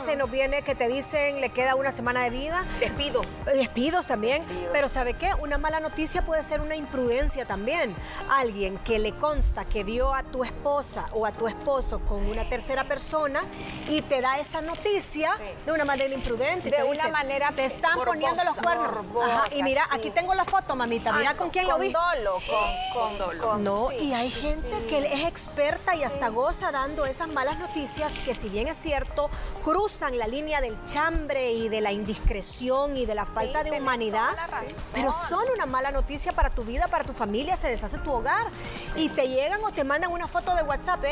se 0.00 0.14
nos 0.14 0.30
viene 0.30 0.62
que 0.62 0.76
te 0.76 0.88
dicen 0.88 1.40
le 1.40 1.50
queda 1.50 1.74
una 1.74 1.90
semana 1.90 2.22
de 2.22 2.30
vida. 2.30 2.64
Despidos. 2.78 3.26
Despidos 3.44 4.06
también. 4.06 4.44
Pero 4.72 4.88
¿sabe 4.88 5.14
qué? 5.14 5.30
Una 5.40 5.58
mala 5.58 5.80
noticia 5.80 6.22
puede 6.22 6.44
ser 6.44 6.60
una 6.60 6.76
imprudencia 6.76 7.44
también. 7.44 7.96
Alguien 8.30 8.78
que 8.78 9.00
le 9.00 9.16
consta 9.16 9.64
que 9.64 9.82
vio 9.82 10.14
a 10.14 10.22
tu 10.22 10.44
esposa 10.44 11.06
o 11.12 11.26
a 11.26 11.32
tu 11.32 11.48
esposo 11.48 11.98
con 12.00 12.24
una 12.26 12.48
tercera 12.48 12.84
persona 12.84 13.42
y 13.88 14.02
te 14.02 14.20
da 14.20 14.38
esa 14.38 14.60
noticia 14.60 15.32
de 15.64 15.72
una 15.72 15.84
manera 15.84 16.14
imprudente. 16.14 16.70
De 16.70 16.84
una 16.84 17.08
manera 17.08 17.50
te 17.50 17.64
están 17.64 17.98
poniendo 18.04 18.44
los 18.44 18.56
cuernos. 18.58 19.12
Y 19.56 19.62
mira, 19.64 19.82
aquí 19.90 20.10
tengo 20.10 20.34
la 20.34 20.44
foto, 20.44 20.76
mamita. 20.76 21.12
Mira 21.12 21.36
con 21.36 21.50
quién 21.50 21.66
lo 21.66 21.78
vi. 21.78 21.92
Dolo, 21.92 22.38
con, 22.46 23.18
con, 23.18 23.18
dolo. 23.18 23.58
No, 23.58 23.90
y 23.90 24.12
hay 24.12 24.30
gente 24.30 24.86
que 24.88 24.98
es 24.98 25.24
experta 25.26 25.96
y 25.96 26.04
hasta 26.04 26.28
goza 26.28 26.70
dando 26.70 27.06
esas 27.06 27.28
malas 27.28 27.58
noticias 27.58 28.12
que 28.24 28.34
si 28.34 28.48
bien 28.48 28.68
es 28.68 28.78
cierto, 28.78 29.15
cruzan 29.64 30.18
la 30.18 30.26
línea 30.26 30.60
del 30.60 30.76
chambre 30.84 31.52
y 31.52 31.68
de 31.68 31.80
la 31.80 31.92
indiscreción 31.92 32.96
y 32.96 33.06
de 33.06 33.14
la 33.14 33.24
falta 33.24 33.64
de 33.64 33.72
humanidad, 33.72 34.36
pero 34.92 35.12
son 35.12 35.44
una 35.54 35.66
mala 35.66 35.90
noticia 35.90 36.32
para 36.32 36.50
tu 36.50 36.64
vida, 36.64 36.88
para 36.88 37.04
tu 37.04 37.12
familia, 37.12 37.56
se 37.56 37.68
deshace 37.68 37.98
tu 37.98 38.12
hogar. 38.12 38.46
Y 38.96 39.08
te 39.10 39.28
llegan 39.28 39.62
o 39.64 39.72
te 39.72 39.84
mandan 39.84 40.12
una 40.12 40.28
foto 40.28 40.54
de 40.54 40.62
WhatsApp 40.62 41.04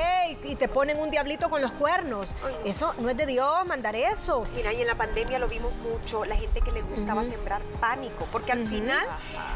y 0.45 0.55
te 0.57 0.69
ponen 0.69 0.99
un 0.99 1.11
diablito 1.11 1.51
con 1.51 1.63
los 1.63 1.73
cuernos. 1.73 2.35
Eso 2.65 2.95
no 2.99 3.11
es 3.11 3.17
de 3.17 3.27
Dios 3.27 3.67
mandar 3.67 3.97
eso. 3.97 4.47
Mira, 4.55 4.73
y 4.73 4.81
en 4.81 4.87
la 4.87 4.95
pandemia 4.95 5.39
lo 5.39 5.49
vimos 5.49 5.73
mucho, 5.77 6.25
la 6.25 6.37
gente 6.37 6.61
que 6.61 6.73
le 6.73 6.83
gustaba 6.83 7.25
sembrar 7.25 7.63
pánico, 7.81 8.27
porque 8.31 8.53
al 8.53 8.63
final 8.63 9.07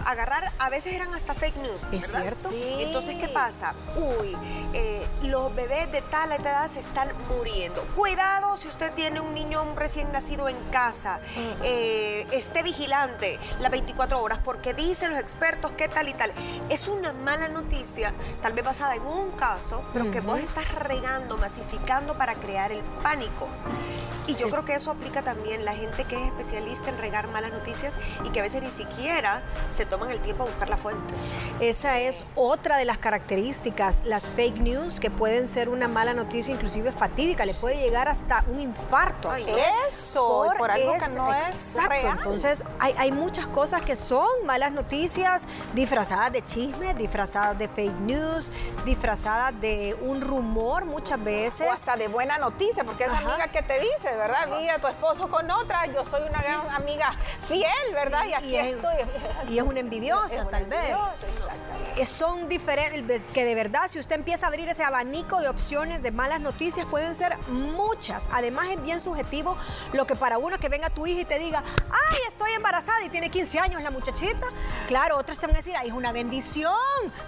agarrar, 0.08 0.50
a 0.58 0.70
veces 0.70 0.94
eran 0.94 1.14
hasta 1.14 1.34
fake 1.34 1.56
news. 1.56 1.82
¿Es 1.92 2.10
cierto? 2.10 2.50
Entonces, 2.78 3.16
¿qué 3.20 3.28
pasa? 3.28 3.74
Uy, 3.96 4.34
eh, 4.72 5.06
los 5.22 5.54
bebés 5.54 5.92
de 5.92 6.00
tal 6.00 6.32
edad 6.32 6.66
se 6.68 6.80
están 6.80 7.10
muriendo. 7.28 7.82
Cuidado 7.94 8.56
si 8.56 8.68
usted 8.68 8.90
tiene 8.94 9.20
un 9.20 9.34
niño 9.34 9.62
recién 9.76 10.10
nacido 10.10 10.48
en 10.48 10.56
casa. 10.70 11.20
Eh, 11.62 12.26
esté 12.32 12.62
vigilante 12.62 13.38
las 13.60 13.70
24 13.70 14.22
horas 14.22 14.38
porque 14.42 14.72
dicen 14.72 15.10
los 15.10 15.20
expertos 15.20 15.72
qué 15.72 15.88
tal 15.88 16.08
y 16.08 16.14
tal. 16.14 16.32
Es 16.70 16.88
una 16.88 17.12
mala 17.12 17.48
noticia, 17.48 18.14
tal 18.40 18.54
vez 18.54 18.64
basada 18.64 18.94
en 18.94 19.02
un 19.02 19.32
caso, 19.32 19.84
pero 19.92 20.10
que 20.10 20.20
vos 20.20 20.38
estás 20.40 20.74
regando, 20.74 21.36
masificando 21.36 22.16
para 22.16 22.34
crear 22.34 22.72
el 22.72 22.82
pánico. 23.02 23.46
Y 24.28 24.36
yo 24.36 24.50
creo 24.50 24.62
que 24.62 24.74
eso 24.74 24.90
aplica 24.90 25.22
también 25.22 25.64
la 25.64 25.74
gente 25.74 26.04
que 26.04 26.14
es 26.16 26.26
especialista 26.26 26.90
en 26.90 26.98
regar 26.98 27.28
malas 27.28 27.50
noticias 27.50 27.94
y 28.24 28.28
que 28.28 28.40
a 28.40 28.42
veces 28.42 28.62
ni 28.62 28.70
siquiera 28.70 29.42
se 29.74 29.86
toman 29.98 30.12
el 30.12 30.20
tiempo 30.20 30.44
a 30.44 30.46
buscar 30.46 30.68
la 30.68 30.76
fuente. 30.76 31.14
Esa 31.60 31.98
es 31.98 32.24
otra 32.34 32.76
de 32.76 32.84
las 32.84 32.98
características, 32.98 34.02
las 34.04 34.26
fake 34.26 34.60
news, 34.60 35.00
que 35.00 35.10
pueden 35.10 35.48
ser 35.48 35.68
una 35.68 35.88
mala 35.88 36.14
noticia, 36.14 36.54
inclusive 36.54 36.92
fatídica, 36.92 37.44
le 37.44 37.54
puede 37.54 37.76
llegar 37.76 38.08
hasta 38.08 38.44
un 38.50 38.60
infarto. 38.60 39.32
Eso, 39.88 40.46
por, 40.58 40.70
algo 40.70 40.92
que 40.94 41.08
no 41.08 41.34
es 41.34 41.76
Exacto, 41.76 42.08
entonces 42.08 42.64
hay, 42.78 42.94
hay 42.98 43.12
muchas 43.12 43.46
cosas 43.48 43.82
que 43.82 43.96
son 43.96 44.28
malas 44.44 44.72
noticias, 44.72 45.46
disfrazadas 45.74 46.32
de 46.32 46.44
chisme, 46.44 46.94
disfrazadas 46.94 47.58
de 47.58 47.68
fake 47.68 48.00
news, 48.00 48.52
disfrazadas 48.84 49.58
de 49.60 49.96
un 50.00 50.20
rumor 50.20 50.84
muchas 50.84 51.22
veces. 51.22 51.66
O 51.66 51.72
hasta 51.72 51.96
de 51.96 52.08
buena 52.08 52.38
noticia, 52.38 52.84
porque 52.84 53.04
esa 53.04 53.18
amiga 53.18 53.48
que 53.48 53.62
te 53.62 53.80
dice, 53.80 54.14
¿verdad? 54.16 54.48
Vi 54.58 54.68
a 54.68 54.78
tu 54.78 54.86
esposo 54.86 55.28
con 55.28 55.50
otra, 55.50 55.86
yo 55.86 56.04
soy 56.04 56.22
una 56.22 56.40
gran 56.40 56.60
amiga 56.74 57.14
fiel, 57.48 57.68
¿verdad? 57.94 58.24
y 58.28 58.34
aquí 58.34 58.56
estoy. 58.56 58.94
y 59.48 59.58
es 59.58 59.64
una 59.64 59.80
envidiosa, 59.88 60.44
tal 60.44 60.64
vez. 60.66 60.94
Son 62.06 62.48
diferentes, 62.48 63.22
que 63.32 63.44
de 63.44 63.54
verdad, 63.54 63.82
si 63.88 63.98
usted 63.98 64.16
empieza 64.16 64.46
a 64.46 64.48
abrir 64.48 64.68
ese 64.68 64.82
abanico 64.82 65.40
de 65.40 65.48
opciones 65.48 66.02
de 66.02 66.10
malas 66.10 66.40
noticias, 66.40 66.86
pueden 66.86 67.14
ser 67.14 67.36
muchas. 67.48 68.28
Además, 68.32 68.68
es 68.70 68.82
bien 68.82 69.00
subjetivo 69.00 69.56
lo 69.92 70.06
que 70.06 70.16
para 70.16 70.38
uno 70.38 70.58
que 70.58 70.68
venga 70.68 70.90
tu 70.90 71.06
hija 71.06 71.22
y 71.22 71.24
te 71.24 71.38
diga, 71.38 71.62
ay, 71.90 72.18
estoy 72.26 72.52
embarazada 72.52 73.04
y 73.04 73.10
tiene 73.10 73.30
15 73.30 73.58
años 73.58 73.82
la 73.82 73.90
muchachita. 73.90 74.46
Claro, 74.86 75.16
otros 75.16 75.38
te 75.38 75.46
van 75.46 75.56
a 75.56 75.58
decir, 75.58 75.74
ay, 75.76 75.88
es 75.88 75.94
una 75.94 76.12
bendición. 76.12 76.72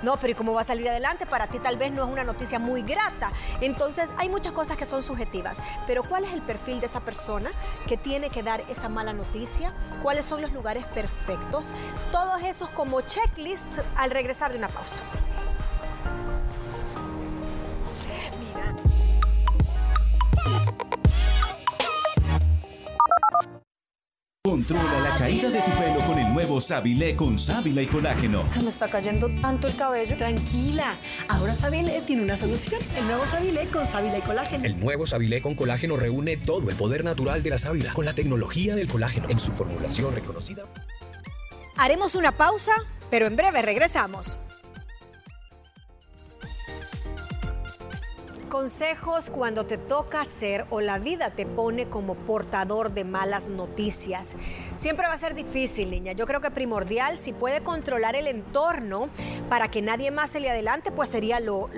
No, 0.02 0.16
pero 0.16 0.32
¿y 0.32 0.34
cómo 0.34 0.52
va 0.52 0.62
a 0.62 0.64
salir 0.64 0.88
adelante? 0.88 1.26
Para 1.26 1.46
ti 1.46 1.58
tal 1.58 1.76
vez 1.76 1.90
no 1.92 2.04
es 2.04 2.10
una 2.10 2.24
noticia 2.24 2.58
muy 2.58 2.82
grata. 2.82 3.32
Entonces, 3.60 4.12
hay 4.16 4.28
muchas 4.28 4.52
cosas 4.52 4.76
que 4.76 4.86
son 4.86 5.02
subjetivas. 5.02 5.62
Pero 5.86 6.04
¿cuál 6.04 6.24
es 6.24 6.32
el 6.32 6.42
perfil 6.42 6.80
de 6.80 6.86
esa 6.86 7.00
persona 7.00 7.50
que 7.86 7.96
tiene 7.96 8.30
que 8.30 8.42
dar 8.42 8.62
esa 8.68 8.88
mala 8.88 9.12
noticia? 9.12 9.72
¿Cuáles 10.02 10.26
son 10.26 10.40
los 10.42 10.52
lugares 10.52 10.84
perfectos? 10.86 11.72
Todos 12.12 12.42
esos 12.42 12.70
como 12.70 13.00
checklist 13.00 13.68
al 13.96 14.10
regresar 14.10 14.52
de 14.52 14.60
una 14.61 14.69
pausa. 14.69 15.00
Controla 24.45 25.00
la 25.00 25.17
caída 25.17 25.49
de 25.49 25.61
tu 25.61 25.71
pelo 25.79 26.00
con 26.07 26.19
el 26.19 26.35
nuevo 26.35 26.61
Sabilé 26.61 27.17
con 27.17 27.38
sábila 27.38 27.81
y 27.81 27.87
colágeno. 27.87 28.45
Se 28.50 28.61
me 28.61 28.69
está 28.69 28.88
cayendo 28.88 29.31
tanto 29.40 29.67
el 29.67 29.76
cabello. 29.76 30.14
Tranquila, 30.17 30.97
ahora 31.29 31.55
Sabilé 31.55 32.02
tiene 32.02 32.25
una 32.25 32.37
solución. 32.37 32.83
El 32.99 33.07
nuevo 33.07 33.25
Sabilé 33.25 33.67
con 33.69 33.87
sábila 33.87 34.19
y 34.19 34.23
colágeno. 34.23 34.64
El 34.64 34.79
nuevo 34.79 35.07
Sabilé 35.07 35.40
con 35.40 35.55
colágeno 35.55 35.97
reúne 35.97 36.37
todo 36.37 36.69
el 36.69 36.76
poder 36.76 37.05
natural 37.05 37.43
de 37.43 37.50
la 37.50 37.59
sábila 37.59 37.95
con 37.95 38.05
la 38.05 38.12
tecnología 38.12 38.75
del 38.75 38.88
colágeno 38.88 39.31
en 39.31 39.40
su 39.40 39.52
formulación 39.52 40.14
reconocida. 40.14 40.64
Haremos 41.76 42.14
una 42.14 42.33
pausa, 42.33 42.73
pero 43.09 43.26
en 43.26 43.37
breve 43.37 43.62
regresamos. 43.62 44.38
Consejos 48.50 49.30
cuando 49.30 49.64
te 49.64 49.78
toca 49.78 50.25
ser 50.25 50.66
o 50.71 50.80
la 50.80 50.99
vida 50.99 51.30
te 51.30 51.47
pone 51.47 51.87
como 51.87 52.16
portador 52.16 52.92
de 52.92 53.04
malas 53.04 53.49
noticias. 53.49 54.35
Siempre 54.75 55.07
va 55.07 55.12
a 55.12 55.19
ser 55.19 55.37
difícil, 55.37 55.88
niña. 55.88 56.14
Yo 56.14 56.26
creo 56.26 56.40
que 56.40 56.50
primordial, 56.50 57.16
si 57.16 57.33
puede 57.33 57.62
controlar 57.62 58.16
el 58.16 58.26
entorno 58.26 59.09
para 59.49 59.71
que 59.71 59.83
nadie 59.83 60.11
más 60.11 60.30
se 60.30 60.40
le 60.40 60.50
adelante, 60.50 60.90
pues 60.90 61.11
sería 61.11 61.38
lo, 61.38 61.71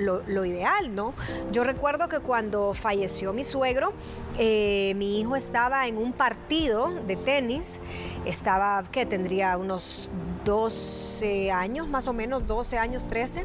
ideal, 0.46 0.94
¿no? 0.94 1.12
Yo 1.52 1.62
recuerdo 1.62 2.08
que 2.08 2.20
cuando 2.20 2.72
falleció 2.72 3.34
mi 3.34 3.44
suegro, 3.44 3.92
eh, 4.38 4.94
mi 4.96 5.20
hijo 5.20 5.36
estaba 5.36 5.86
en 5.86 5.98
un 5.98 6.14
partido 6.14 6.88
de 7.06 7.16
tenis, 7.16 7.80
estaba, 8.24 8.82
que 8.90 9.04
tendría 9.04 9.58
unos 9.58 10.08
12 10.46 11.52
años, 11.52 11.86
más 11.86 12.08
o 12.08 12.14
menos, 12.14 12.46
12 12.46 12.78
años, 12.78 13.06
13. 13.08 13.44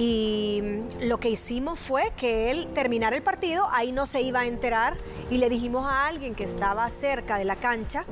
Y 0.00 0.62
lo 1.00 1.18
que 1.18 1.28
hicimos 1.28 1.80
fue 1.80 2.12
que 2.16 2.52
él 2.52 2.68
terminara 2.72 3.16
el 3.16 3.22
partido, 3.22 3.66
ahí 3.72 3.90
no 3.90 4.06
se 4.06 4.20
iba 4.20 4.40
a 4.40 4.46
enterar 4.46 4.96
y 5.28 5.38
le 5.38 5.48
dijimos 5.48 5.88
a 5.88 6.06
alguien 6.06 6.36
que 6.36 6.44
estaba 6.44 6.88
cerca 6.88 7.36
de 7.36 7.44
la 7.44 7.56
cancha 7.56 8.04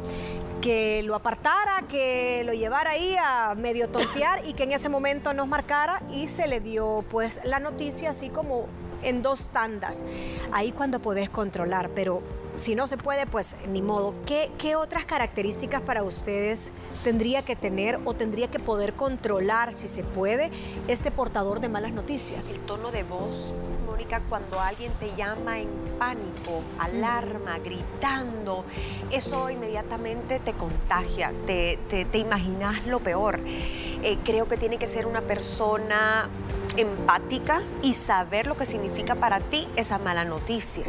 que 0.61 1.05
lo 1.05 1.15
apartara, 1.15 1.85
que 1.89 2.43
lo 2.45 2.55
llevara 2.55 2.91
ahí 2.91 3.15
a 3.21 3.55
medio 3.55 3.89
tontear 3.89 4.45
y 4.49 4.55
que 4.55 4.65
en 4.65 4.73
ese 4.73 4.89
momento 4.89 5.33
nos 5.33 5.47
marcara 5.47 6.03
y 6.11 6.27
se 6.27 6.49
le 6.49 6.59
dio 6.59 7.05
pues 7.09 7.41
la 7.45 7.61
noticia 7.61 8.11
así 8.11 8.31
como 8.31 8.67
en 9.05 9.23
dos 9.23 9.47
tandas. 9.51 10.05
Ahí 10.51 10.73
cuando 10.73 10.99
podés 10.99 11.31
controlar, 11.31 11.91
pero 11.91 12.21
si 12.57 12.75
no 12.75 12.87
se 12.87 12.97
puede, 12.97 13.27
pues 13.27 13.57
ni 13.69 13.83
modo. 13.83 14.15
¿Qué, 14.27 14.51
qué 14.59 14.77
otras 14.77 15.05
características 15.05 15.81
para 15.83 16.03
ustedes 16.03 16.73
tendría 17.05 17.43
que 17.43 17.57
tener 17.57 18.01
o 18.05 18.15
tendría 18.15 18.49
que 18.51 18.59
poder 18.59 18.95
controlar, 18.95 19.73
si 19.73 19.89
se 19.89 20.03
puede, 20.03 20.51
este 20.89 21.11
portador 21.11 21.61
de 21.61 21.69
malas 21.69 21.93
noticias? 21.93 22.53
El 22.53 22.61
tono 22.61 22.91
de 22.91 23.03
voz, 23.03 23.55
Mónica, 23.87 24.21
cuando 24.29 24.61
alguien 24.61 24.93
te 24.99 25.15
llama 25.17 25.61
en 25.61 25.69
pánico, 25.99 26.63
alarma, 26.79 27.59
gritando, 27.59 28.65
eso 29.11 29.51
inmediatamente 29.51 30.39
te 30.39 30.53
contagia, 30.53 31.33
te, 31.47 31.79
te, 31.89 32.05
te 32.05 32.19
imaginas 32.19 32.87
lo 32.87 33.01
peor. 33.01 33.41
Eh, 33.47 34.19
creo 34.25 34.49
que 34.49 34.57
tiene 34.57 34.79
que 34.79 34.87
ser 34.87 35.07
una 35.07 35.21
persona 35.21 36.29
empática 36.77 37.63
y 37.83 37.95
saber 37.95 38.47
lo 38.47 38.57
que 38.57 38.67
significa 38.67 39.15
para 39.15 39.41
ti 39.41 39.67
esa 39.77 39.99
mala 39.99 40.25
noticia. 40.25 40.85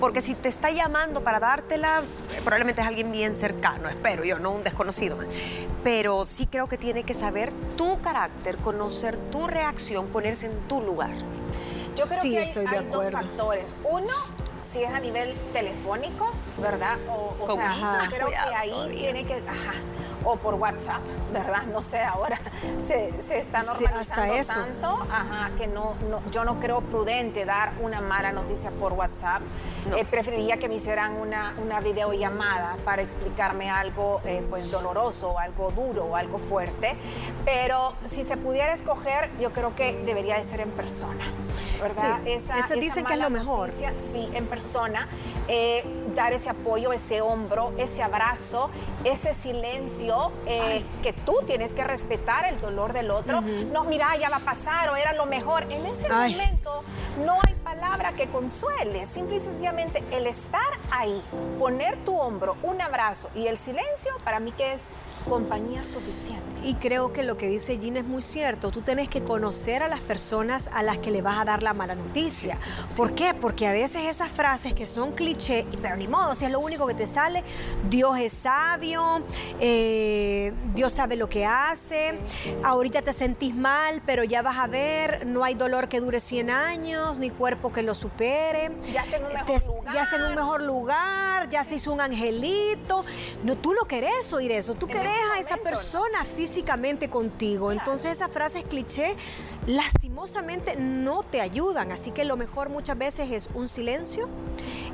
Porque 0.00 0.22
si 0.22 0.34
te 0.34 0.48
está 0.48 0.70
llamando 0.70 1.22
para 1.22 1.38
dártela, 1.40 2.00
eh, 2.34 2.40
probablemente 2.42 2.80
es 2.80 2.86
alguien 2.86 3.12
bien 3.12 3.36
cercano, 3.36 3.88
espero 3.88 4.24
yo, 4.24 4.38
no 4.38 4.50
un 4.50 4.64
desconocido. 4.64 5.18
Pero 5.84 6.24
sí 6.24 6.46
creo 6.46 6.68
que 6.68 6.78
tiene 6.78 7.04
que 7.04 7.12
saber 7.12 7.52
tu 7.76 8.00
carácter, 8.00 8.56
conocer 8.56 9.18
tu 9.30 9.46
reacción, 9.46 10.06
ponerse 10.06 10.46
en 10.46 10.58
tu 10.68 10.80
lugar. 10.80 11.10
Yo 11.96 12.06
creo 12.06 12.22
Sí, 12.22 12.30
que 12.30 12.38
hay, 12.38 12.44
estoy 12.44 12.66
de 12.66 12.78
hay 12.78 12.86
dos 12.86 13.10
factores. 13.10 13.74
Uno, 13.84 14.14
si 14.62 14.82
es 14.82 14.90
a 14.92 15.00
nivel 15.00 15.34
telefónico, 15.52 16.32
¿verdad? 16.60 16.96
O, 17.08 17.34
o 17.44 17.54
sea, 17.56 17.74
yo 18.04 18.10
creo 18.10 18.26
cuidado 18.26 18.50
que 18.50 18.56
ahí 18.56 18.88
tiene 18.92 19.24
que, 19.24 19.34
ajá. 19.46 19.74
o 20.24 20.36
por 20.36 20.54
WhatsApp, 20.54 21.00
¿verdad? 21.32 21.62
No 21.64 21.82
sé, 21.82 22.00
ahora 22.00 22.38
se, 22.80 23.20
se 23.22 23.38
está 23.38 23.62
Sí, 23.62 23.70
normalizando 23.84 24.34
hasta 24.34 24.38
eso. 24.40 24.52
tanto 24.60 25.06
ajá, 25.10 25.50
que 25.56 25.66
no, 25.66 25.94
no- 26.10 26.20
yo 26.30 26.44
no 26.44 26.60
creo 26.60 26.80
prudente 26.82 27.44
dar 27.44 27.72
una 27.80 28.00
mala 28.00 28.32
noticia 28.32 28.70
por 28.72 28.92
WhatsApp. 28.92 29.40
Eh, 29.96 30.04
preferiría 30.04 30.58
que 30.58 30.68
me 30.68 30.74
hicieran 30.74 31.16
una, 31.16 31.54
una 31.64 31.80
videollamada 31.80 32.76
para 32.84 33.00
explicarme 33.00 33.70
algo 33.70 34.20
eh, 34.24 34.44
pues 34.50 34.70
doloroso, 34.70 35.38
algo 35.38 35.70
duro 35.70 36.04
o 36.04 36.16
algo 36.16 36.36
fuerte. 36.36 36.94
Pero 37.46 37.94
si 38.04 38.24
se 38.24 38.36
pudiera 38.36 38.74
escoger, 38.74 39.30
yo 39.40 39.52
creo 39.52 39.74
que 39.74 39.96
debería 40.04 40.36
de 40.36 40.44
ser 40.44 40.60
en 40.60 40.70
persona, 40.70 41.24
¿verdad? 41.80 42.18
Sí, 42.24 42.30
eso 42.58 42.74
dicen 42.74 43.06
que 43.06 43.14
es 43.14 43.18
lo 43.20 43.30
mejor. 43.30 43.68
noticia, 43.68 43.94
sí, 44.00 44.28
en 44.34 44.46
persona, 44.46 45.08
eh, 45.48 45.82
dar 46.14 46.32
ese 46.32 46.50
apoyo, 46.50 46.92
ese 46.92 47.20
hombro, 47.20 47.72
ese 47.78 48.02
abrazo, 48.02 48.70
ese 49.04 49.34
silencio, 49.34 50.32
eh, 50.46 50.84
que 51.02 51.12
tú 51.12 51.36
tienes 51.46 51.74
que 51.74 51.84
respetar 51.84 52.46
el 52.46 52.60
dolor 52.60 52.92
del 52.92 53.10
otro. 53.10 53.40
No, 53.40 53.84
mira, 53.84 54.16
ya 54.16 54.28
va 54.30 54.36
a 54.36 54.40
pasar 54.40 54.90
o 54.90 54.96
era 54.96 55.12
lo 55.12 55.26
mejor. 55.26 55.64
En 55.70 55.86
ese 55.86 56.06
Ay. 56.10 56.32
momento 56.32 56.82
no 57.24 57.34
hay 57.46 57.54
palabra 57.54 58.12
que 58.12 58.26
consuele. 58.26 59.06
Simple 59.06 59.36
y 59.36 59.40
sencillamente 59.40 60.02
el 60.10 60.26
estar 60.26 60.60
ahí, 60.90 61.22
poner 61.58 61.96
tu 61.98 62.16
hombro, 62.16 62.56
un 62.62 62.80
abrazo 62.80 63.28
y 63.34 63.46
el 63.46 63.58
silencio, 63.58 64.12
para 64.24 64.40
mí 64.40 64.52
que 64.52 64.72
es 64.72 64.88
compañía 65.28 65.84
suficiente. 65.84 66.40
Y 66.62 66.74
creo 66.74 67.12
que 67.12 67.22
lo 67.22 67.36
que 67.36 67.48
dice 67.48 67.78
Gina 67.78 68.00
es 68.00 68.04
muy 68.06 68.20
cierto. 68.22 68.70
Tú 68.70 68.82
tienes 68.82 69.08
que 69.08 69.22
conocer 69.22 69.82
a 69.82 69.88
las 69.88 70.00
personas 70.00 70.68
a 70.74 70.82
las 70.82 70.98
que 70.98 71.10
le 71.10 71.22
vas 71.22 71.38
a 71.38 71.44
dar 71.44 71.62
la 71.62 71.72
mala 71.72 71.94
noticia. 71.94 72.58
¿Por 72.96 73.14
qué? 73.14 73.32
Porque 73.34 73.66
a 73.66 73.72
veces 73.72 74.02
esas 74.06 74.30
frases 74.30 74.74
que 74.74 74.86
son 74.86 75.12
cliché, 75.12 75.64
pero 75.80 75.96
ni 75.96 76.06
modo, 76.08 76.34
si 76.34 76.44
es 76.44 76.50
lo 76.50 76.60
único 76.60 76.86
que 76.86 76.94
te 76.94 77.06
sale, 77.06 77.42
Dios 77.88 78.18
es 78.18 78.32
sabio, 78.32 79.22
eh, 79.60 80.52
Dios 80.74 80.92
sabe 80.92 81.16
lo 81.16 81.28
que 81.28 81.46
hace, 81.46 82.14
ahorita 82.62 83.02
te 83.02 83.12
sentís 83.12 83.54
mal, 83.54 84.02
pero 84.04 84.24
ya 84.24 84.42
vas 84.42 84.58
a 84.58 84.66
ver, 84.66 85.26
no 85.26 85.44
hay 85.44 85.54
dolor 85.54 85.88
que 85.88 86.00
dure 86.00 86.20
100 86.20 86.50
años, 86.50 87.18
ni 87.18 87.30
cuerpo 87.30 87.72
que 87.72 87.82
lo 87.82 87.94
supere. 87.94 88.70
Ya 88.92 89.02
está 89.02 89.16
en 89.16 89.24
un 89.24 89.32
mejor 89.32 89.46
Te- 89.60 89.66
lugar. 89.66 89.94
Ya 89.94 90.02
está 90.02 90.16
en 90.16 90.22
un 90.24 90.34
mejor 90.34 90.62
lugar, 90.62 91.48
ya 91.50 91.64
se 91.64 91.76
hizo 91.76 91.92
un 91.92 92.00
angelito. 92.00 93.04
No, 93.44 93.56
tú 93.56 93.72
no 93.74 93.86
querés 93.86 94.32
oír 94.32 94.52
eso, 94.52 94.74
tú 94.74 94.86
querés 94.86 95.09
ese 95.10 95.20
a 95.20 95.40
esa 95.40 95.50
momento, 95.50 95.56
¿no? 95.56 95.62
persona 95.62 96.24
físicamente 96.24 97.10
contigo. 97.10 97.72
Entonces 97.72 98.12
esas 98.12 98.30
frases 98.30 98.64
cliché 98.64 99.16
lastimosamente 100.20 100.76
no 100.76 101.22
te 101.22 101.40
ayudan. 101.40 101.92
Así 101.92 102.10
que 102.10 102.24
lo 102.24 102.36
mejor 102.36 102.68
muchas 102.68 102.98
veces 102.98 103.30
es 103.30 103.48
un 103.54 103.68
silencio, 103.68 104.28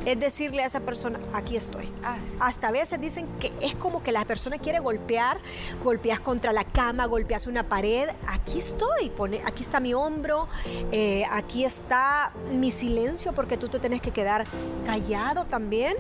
es 0.05 0.19
decirle 0.21 0.63
a 0.63 0.67
esa 0.67 0.81
persona, 0.81 1.19
aquí 1.33 1.57
estoy. 1.57 1.93
Ah, 2.05 2.17
sí. 2.25 2.37
Hasta 2.39 2.69
a 2.69 2.71
veces 2.71 3.01
dicen 3.01 3.27
que 3.41 3.53
es 3.61 3.75
como 3.75 4.03
que 4.03 4.13
la 4.13 4.25
persona 4.25 4.59
quiere 4.59 4.79
golpear, 4.79 5.39
golpeas 5.83 6.21
contra 6.21 6.53
la 6.53 6.63
cama, 6.63 7.07
golpeas 7.07 7.49
una 7.49 7.65
pared. 7.65 8.09
Aquí 8.29 8.59
estoy, 8.59 9.11
pone, 9.11 9.41
aquí 9.45 9.65
está 9.65 9.81
mi 9.81 9.95
hombro, 9.95 10.47
eh, 10.93 11.25
aquí 11.31 11.65
está 11.65 12.33
mi 12.53 12.71
silencio, 12.71 13.33
porque 13.33 13.57
tú 13.57 13.69
te 13.69 13.81
tienes 13.81 14.01
que 14.01 14.13
quedar 14.13 14.47
callado 14.87 15.45
también. 15.45 15.97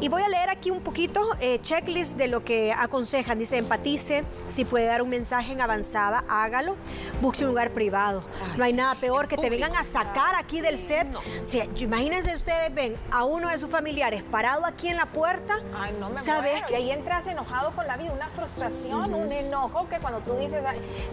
Y 0.00 0.08
voy 0.08 0.22
a 0.22 0.28
leer 0.28 0.50
aquí 0.50 0.70
un 0.70 0.80
poquito 0.80 1.22
eh, 1.40 1.58
checklist 1.62 2.16
de 2.16 2.28
lo 2.28 2.44
que 2.44 2.72
aconsejan. 2.72 3.38
Dice, 3.38 3.56
empatice, 3.56 4.24
si 4.48 4.64
puede 4.64 4.84
dar 4.84 5.02
un 5.02 5.08
mensaje 5.08 5.52
en 5.52 5.60
avanzada, 5.62 6.24
hágalo. 6.28 6.76
Busque 7.22 7.44
un 7.44 7.48
lugar 7.48 7.70
privado. 7.70 8.22
No 8.58 8.64
hay 8.64 8.72
nada 8.72 8.96
peor 8.96 9.28
que 9.28 9.36
te 9.36 9.48
vengan 9.48 9.74
a 9.76 9.84
sacar 9.84 10.34
aquí 10.34 10.60
del 10.60 10.78
set. 10.78 11.06
Si- 11.42 11.62
imagínense 11.76 12.34
ustedes 12.34 12.74
ven 12.74 12.96
a 13.10 13.24
uno 13.24 13.48
de 13.48 13.56
sus 13.58 13.70
familiares 13.70 14.22
parado 14.24 14.66
aquí 14.66 14.88
en 14.88 14.96
la 14.96 15.06
puerta. 15.06 15.60
Ay, 15.78 15.96
no 15.98 16.10
me 16.10 16.18
¿Sabes 16.20 16.52
muero. 16.52 16.66
Y 16.70 16.74
ahí 16.74 16.90
entras 16.90 17.26
enojado 17.28 17.70
con 17.70 17.86
la 17.86 17.96
vida, 17.96 18.12
una 18.12 18.28
frustración, 18.28 19.14
un 19.14 19.30
enojo 19.32 19.88
que 19.88 19.98
cuando 20.00 20.20
tú 20.20 20.34
dices, 20.34 20.62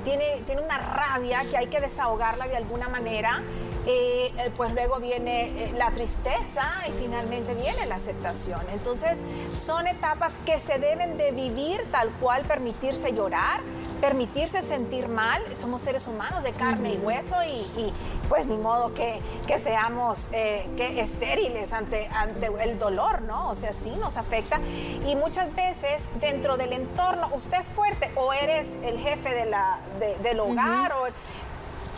tiene, 0.03 0.41
tiene 0.45 0.61
una 0.63 0.77
rabia 0.79 1.45
que 1.49 1.57
hay 1.57 1.67
que 1.67 1.79
desahogarla 1.79 2.47
de 2.47 2.57
alguna 2.57 2.89
manera, 2.89 3.41
eh, 3.85 4.33
eh, 4.37 4.51
pues 4.57 4.73
luego 4.73 4.99
viene 4.99 5.49
eh, 5.65 5.73
la 5.77 5.91
tristeza 5.91 6.63
y 6.87 6.91
finalmente 6.99 7.53
viene 7.53 7.85
la 7.85 7.95
aceptación. 7.95 8.61
Entonces, 8.73 9.21
son 9.53 9.85
etapas 9.85 10.37
que 10.45 10.57
se 10.57 10.79
deben 10.79 11.17
de 11.17 11.31
vivir 11.31 11.85
tal 11.91 12.09
cual, 12.13 12.41
permitirse 12.45 13.13
llorar, 13.13 13.61
permitirse 14.05 14.61
sentir 14.61 15.07
mal. 15.07 15.41
Somos 15.55 15.81
seres 15.81 16.05
humanos 16.07 16.43
de 16.43 16.51
carne 16.51 16.93
y 16.93 16.97
hueso 16.97 17.35
y, 17.43 17.49
y, 17.81 17.91
pues 18.29 18.45
ni 18.45 18.55
modo 18.55 18.93
que, 18.93 19.19
que 19.47 19.57
seamos 19.57 20.27
eh, 20.31 20.69
que 20.77 21.01
estériles 21.01 21.73
ante, 21.73 22.07
ante 22.13 22.45
el 22.61 22.77
dolor, 22.77 23.23
¿no? 23.23 23.49
O 23.49 23.55
sea, 23.55 23.73
sí 23.73 23.89
nos 23.99 24.17
afecta. 24.17 24.59
Y 25.07 25.15
muchas 25.15 25.53
veces 25.55 26.03
dentro 26.21 26.55
del 26.55 26.73
entorno, 26.73 27.29
usted 27.33 27.59
es 27.59 27.71
fuerte 27.71 28.11
o 28.15 28.31
eres 28.31 28.75
el 28.83 28.99
jefe 28.99 29.33
de 29.33 29.45
la, 29.47 29.79
de- 29.99 30.17
del 30.19 30.39
hogar 30.39 30.91
o... 30.93 31.07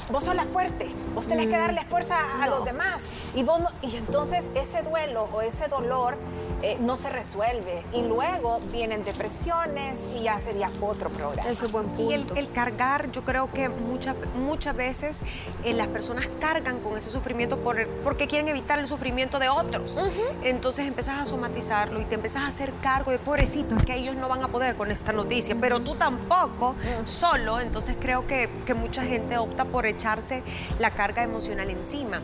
Vos 0.09 0.23
sos 0.23 0.35
la 0.35 0.45
fuerte, 0.45 0.87
vos 1.13 1.27
tenés 1.27 1.47
que 1.47 1.57
darle 1.57 1.83
fuerza 1.83 2.15
a 2.41 2.47
los 2.47 2.63
demás. 2.65 3.07
Y, 3.35 3.43
vos 3.43 3.59
no- 3.59 3.69
y 3.81 3.95
entonces 3.97 4.49
ese 4.55 4.81
duelo 4.83 5.27
o 5.33 5.41
ese 5.41 5.67
dolor 5.67 6.17
eh, 6.63 6.77
no 6.79 6.97
se 6.97 7.09
resuelve. 7.09 7.83
Y 7.93 8.01
luego 8.03 8.59
vienen 8.71 9.03
depresiones 9.03 10.07
y 10.15 10.23
ya 10.23 10.39
sería 10.39 10.71
otro 10.81 11.09
programa. 11.09 11.49
Eso 11.49 11.65
es 11.65 11.71
buen 11.71 11.85
punto. 11.87 12.09
Y 12.09 12.13
el, 12.13 12.25
el 12.37 12.51
cargar, 12.51 13.11
yo 13.11 13.23
creo 13.23 13.51
que 13.51 13.69
muchas, 13.69 14.15
muchas 14.37 14.75
veces 14.75 15.19
eh, 15.63 15.73
las 15.73 15.87
personas 15.87 16.25
cargan 16.39 16.79
con 16.79 16.97
ese 16.97 17.09
sufrimiento 17.09 17.57
por 17.57 17.79
el- 17.79 17.87
porque 17.87 18.27
quieren 18.27 18.47
evitar 18.47 18.79
el 18.79 18.87
sufrimiento 18.87 19.39
de 19.39 19.49
otros. 19.49 20.01
Entonces 20.43 20.87
empiezas 20.87 21.19
a 21.19 21.25
somatizarlo 21.25 21.99
y 22.01 22.05
te 22.05 22.15
empiezas 22.15 22.43
a 22.43 22.47
hacer 22.47 22.71
cargo 22.81 23.11
de 23.11 23.19
pobrecito, 23.19 23.75
es 23.75 23.83
que 23.83 23.95
ellos 23.95 24.15
no 24.15 24.27
van 24.29 24.43
a 24.43 24.47
poder 24.47 24.75
con 24.75 24.89
esta 24.91 25.11
noticia, 25.13 25.55
pero 25.59 25.81
tú 25.81 25.95
tampoco 25.95 26.75
solo. 27.05 27.59
Entonces 27.59 27.97
creo 27.99 28.25
que, 28.25 28.49
que 28.65 28.73
mucha 28.73 29.03
gente 29.03 29.37
opta 29.37 29.65
por 29.65 29.85
echarse 29.97 30.43
la 30.79 30.91
carga 30.91 31.23
emocional 31.23 31.69
encima. 31.69 32.21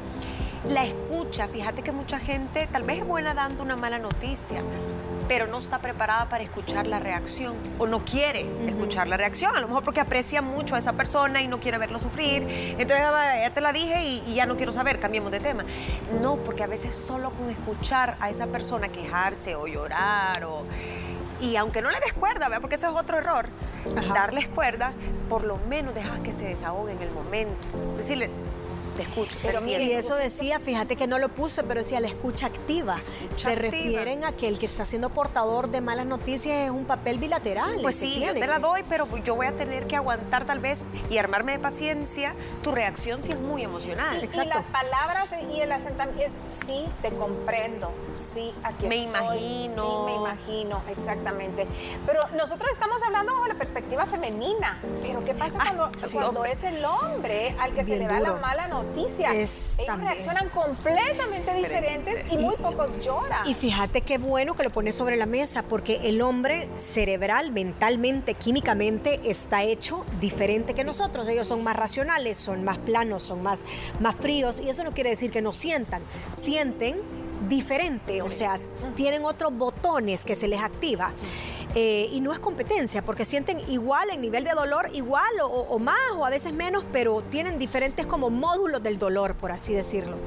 La 0.69 0.85
escucha, 0.85 1.49
fíjate 1.49 1.81
que 1.81 1.91
mucha 1.91 2.19
gente 2.19 2.67
tal 2.67 2.83
vez 2.83 2.99
es 2.99 3.05
buena 3.05 3.33
dando 3.33 3.63
una 3.63 3.75
mala 3.75 3.99
noticia, 3.99 4.61
pero 5.27 5.45
no 5.45 5.57
está 5.57 5.79
preparada 5.79 6.29
para 6.29 6.41
escuchar 6.41 6.87
la 6.87 6.99
reacción 6.99 7.55
o 7.79 7.87
no 7.87 8.05
quiere 8.05 8.45
escuchar 8.65 9.07
la 9.09 9.17
reacción, 9.17 9.53
a 9.57 9.59
lo 9.59 9.67
mejor 9.67 9.83
porque 9.83 9.99
aprecia 9.99 10.41
mucho 10.41 10.75
a 10.75 10.77
esa 10.77 10.93
persona 10.93 11.41
y 11.41 11.47
no 11.47 11.59
quiere 11.59 11.77
verlo 11.79 11.99
sufrir. 11.99 12.43
Entonces, 12.77 13.01
ah, 13.01 13.39
ya 13.41 13.49
te 13.49 13.59
la 13.59 13.73
dije 13.73 14.05
y, 14.05 14.23
y 14.25 14.35
ya 14.35 14.45
no 14.45 14.55
quiero 14.55 14.71
saber, 14.71 15.01
cambiemos 15.01 15.31
de 15.31 15.41
tema. 15.41 15.65
No, 16.21 16.37
porque 16.37 16.63
a 16.63 16.67
veces 16.67 16.95
solo 16.95 17.31
con 17.31 17.49
escuchar 17.49 18.15
a 18.21 18.29
esa 18.29 18.47
persona 18.47 18.87
quejarse 18.87 19.55
o 19.55 19.67
llorar 19.67 20.45
o... 20.45 20.63
Y 21.43 21.55
aunque 21.57 21.81
no 21.81 21.91
le 21.91 21.99
des 21.99 22.13
cuerda, 22.13 22.47
¿verdad? 22.47 22.61
porque 22.61 22.75
ese 22.75 22.87
es 22.87 22.93
otro 22.93 23.17
error, 23.17 23.47
Ajá. 23.97 24.13
darles 24.13 24.47
cuerda, 24.47 24.93
por 25.29 25.43
lo 25.43 25.57
menos 25.69 25.93
dejas 25.93 26.19
que 26.21 26.31
se 26.31 26.45
desahogue 26.45 26.93
en 26.93 27.01
el 27.01 27.11
momento. 27.11 27.67
Decirle, 27.97 28.29
te 28.95 29.01
escucho, 29.01 29.35
te 29.37 29.47
Pero 29.47 29.59
entiendo". 29.59 29.83
mire, 29.85 29.95
Y 29.95 29.97
eso 29.97 30.15
decía, 30.15 30.59
fíjate 30.59 30.95
que 30.95 31.07
no 31.07 31.17
lo 31.17 31.27
puse, 31.29 31.63
pero 31.63 31.79
decía 31.81 31.99
la 31.99 32.07
escucha 32.07 32.45
activa. 32.45 32.97
Escucha 32.99 33.37
Se 33.37 33.49
activa. 33.49 33.71
refieren 33.71 34.23
a 34.23 34.31
que 34.33 34.47
el 34.47 34.59
que 34.59 34.67
está 34.67 34.85
siendo 34.85 35.09
portador 35.09 35.69
de 35.69 35.81
malas 35.81 36.05
noticias 36.05 36.55
es 36.65 36.69
un 36.69 36.85
papel 36.85 37.17
bilateral. 37.17 37.79
Pues 37.81 37.95
sí, 37.95 38.21
yo 38.25 38.33
te 38.33 38.45
la 38.47 38.59
doy, 38.59 38.83
pero 38.87 39.07
yo 39.23 39.35
voy 39.35 39.47
a 39.47 39.51
tener 39.51 39.87
que 39.87 39.95
aguantar 39.95 40.45
tal 40.45 40.59
vez 40.59 40.83
y 41.09 41.17
armarme 41.17 41.53
de 41.53 41.59
paciencia. 41.59 42.35
Tu 42.61 42.71
reacción 42.71 43.23
sí 43.23 43.31
es 43.31 43.39
muy 43.39 43.63
emocional. 43.63 44.15
Y, 44.21 44.39
y 44.41 44.45
las 44.45 44.67
palabras 44.67 45.33
y 45.51 45.59
el 45.59 45.71
asentamiento 45.71 46.23
es 46.23 46.37
sí, 46.51 46.85
te 47.01 47.09
comprendo, 47.09 47.91
sí, 48.15 48.53
aquí 48.63 48.87
Me 48.87 49.03
estoy, 49.03 49.21
imagino. 49.37 49.83
Sí, 49.83 50.05
me 50.05 50.15
imagino, 50.15 50.81
exactamente. 50.89 51.67
Pero 52.05 52.21
nosotros 52.37 52.71
estamos 52.71 53.01
hablando 53.03 53.33
bajo 53.33 53.47
la 53.47 53.55
perspectiva 53.55 54.05
femenina. 54.05 54.79
Pero 55.01 55.19
¿qué 55.21 55.33
pasa 55.33 55.59
cuando, 55.59 55.91
sí, 55.97 56.13
cuando 56.13 56.39
hombre. 56.39 56.51
es 56.51 56.63
el 56.63 56.85
hombre 56.85 57.55
al 57.59 57.73
que 57.73 57.83
se 57.83 57.97
le 57.97 58.05
da 58.07 58.19
la 58.19 58.33
mala 58.33 58.67
noticia? 58.67 59.33
Es 59.33 59.75
Ellos 59.79 59.87
también. 59.87 60.09
reaccionan 60.09 60.49
completamente 60.49 61.53
diferentes 61.55 62.25
y 62.31 62.37
muy 62.37 62.55
pocos 62.55 62.99
lloran. 63.01 63.47
Y 63.47 63.53
fíjate 63.53 64.01
qué 64.01 64.17
bueno 64.17 64.55
que 64.55 64.63
lo 64.63 64.69
pones 64.69 64.95
sobre 64.95 65.17
la 65.17 65.25
mesa, 65.25 65.63
porque 65.63 66.01
el 66.03 66.21
hombre 66.21 66.69
cerebral, 66.77 67.51
mentalmente, 67.51 68.33
químicamente, 68.35 69.19
está 69.23 69.63
hecho 69.63 70.05
diferente 70.19 70.73
que 70.73 70.83
nosotros. 70.83 71.27
Ellos 71.27 71.47
son 71.47 71.63
más 71.63 71.75
racionales, 71.75 72.37
son 72.37 72.63
más 72.63 72.77
planos, 72.77 73.23
son 73.23 73.43
más, 73.43 73.61
más 73.99 74.15
fríos, 74.15 74.59
y 74.59 74.69
eso 74.69 74.83
no 74.83 74.93
quiere 74.93 75.09
decir 75.11 75.31
que 75.31 75.41
no 75.41 75.53
sientan. 75.53 76.01
Sienten 76.33 77.01
diferente, 77.47 78.21
o 78.21 78.29
sea, 78.29 78.59
tienen 78.95 79.25
otros 79.25 79.55
botones 79.55 80.23
que 80.23 80.35
se 80.35 80.47
les 80.47 80.61
activa. 80.61 81.13
Eh, 81.75 82.07
y 82.13 82.21
no 82.21 82.33
es 82.33 82.39
competencia, 82.39 83.01
porque 83.01 83.25
sienten 83.25 83.59
igual 83.67 84.11
en 84.11 84.21
nivel 84.21 84.43
de 84.43 84.51
dolor, 84.51 84.91
igual 84.93 85.39
o, 85.41 85.47
o 85.47 85.79
más 85.79 85.97
o 86.15 86.23
a 86.23 86.29
veces 86.29 86.53
menos, 86.53 86.85
pero 86.93 87.23
tienen 87.23 87.57
diferentes 87.57 88.05
como 88.05 88.29
módulos 88.29 88.83
del 88.83 88.99
dolor, 88.99 89.33
por 89.33 89.51
así 89.51 89.73
decirlo. 89.73 90.17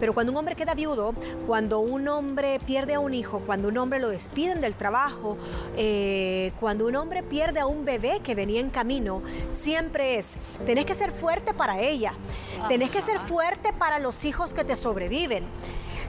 Pero 0.00 0.14
cuando 0.14 0.32
un 0.32 0.38
hombre 0.38 0.56
queda 0.56 0.72
viudo, 0.72 1.14
cuando 1.46 1.80
un 1.80 2.08
hombre 2.08 2.58
pierde 2.64 2.94
a 2.94 3.00
un 3.00 3.12
hijo, 3.12 3.40
cuando 3.40 3.68
un 3.68 3.76
hombre 3.76 3.98
lo 3.98 4.08
despiden 4.08 4.62
del 4.62 4.74
trabajo, 4.76 5.36
eh, 5.76 6.52
cuando 6.58 6.86
un 6.86 6.96
hombre 6.96 7.22
pierde 7.22 7.60
a 7.60 7.66
un 7.66 7.84
bebé 7.84 8.20
que 8.20 8.34
venía 8.34 8.60
en 8.60 8.70
camino, 8.70 9.22
siempre 9.50 10.16
es, 10.16 10.38
tenés 10.64 10.86
que 10.86 10.94
ser 10.94 11.12
fuerte 11.12 11.52
para 11.52 11.80
ella, 11.82 12.14
tenés 12.68 12.90
que 12.90 13.02
ser 13.02 13.18
fuerte 13.18 13.74
para 13.74 13.98
los 13.98 14.24
hijos 14.24 14.54
que 14.54 14.64
te 14.64 14.74
sobreviven. 14.74 15.44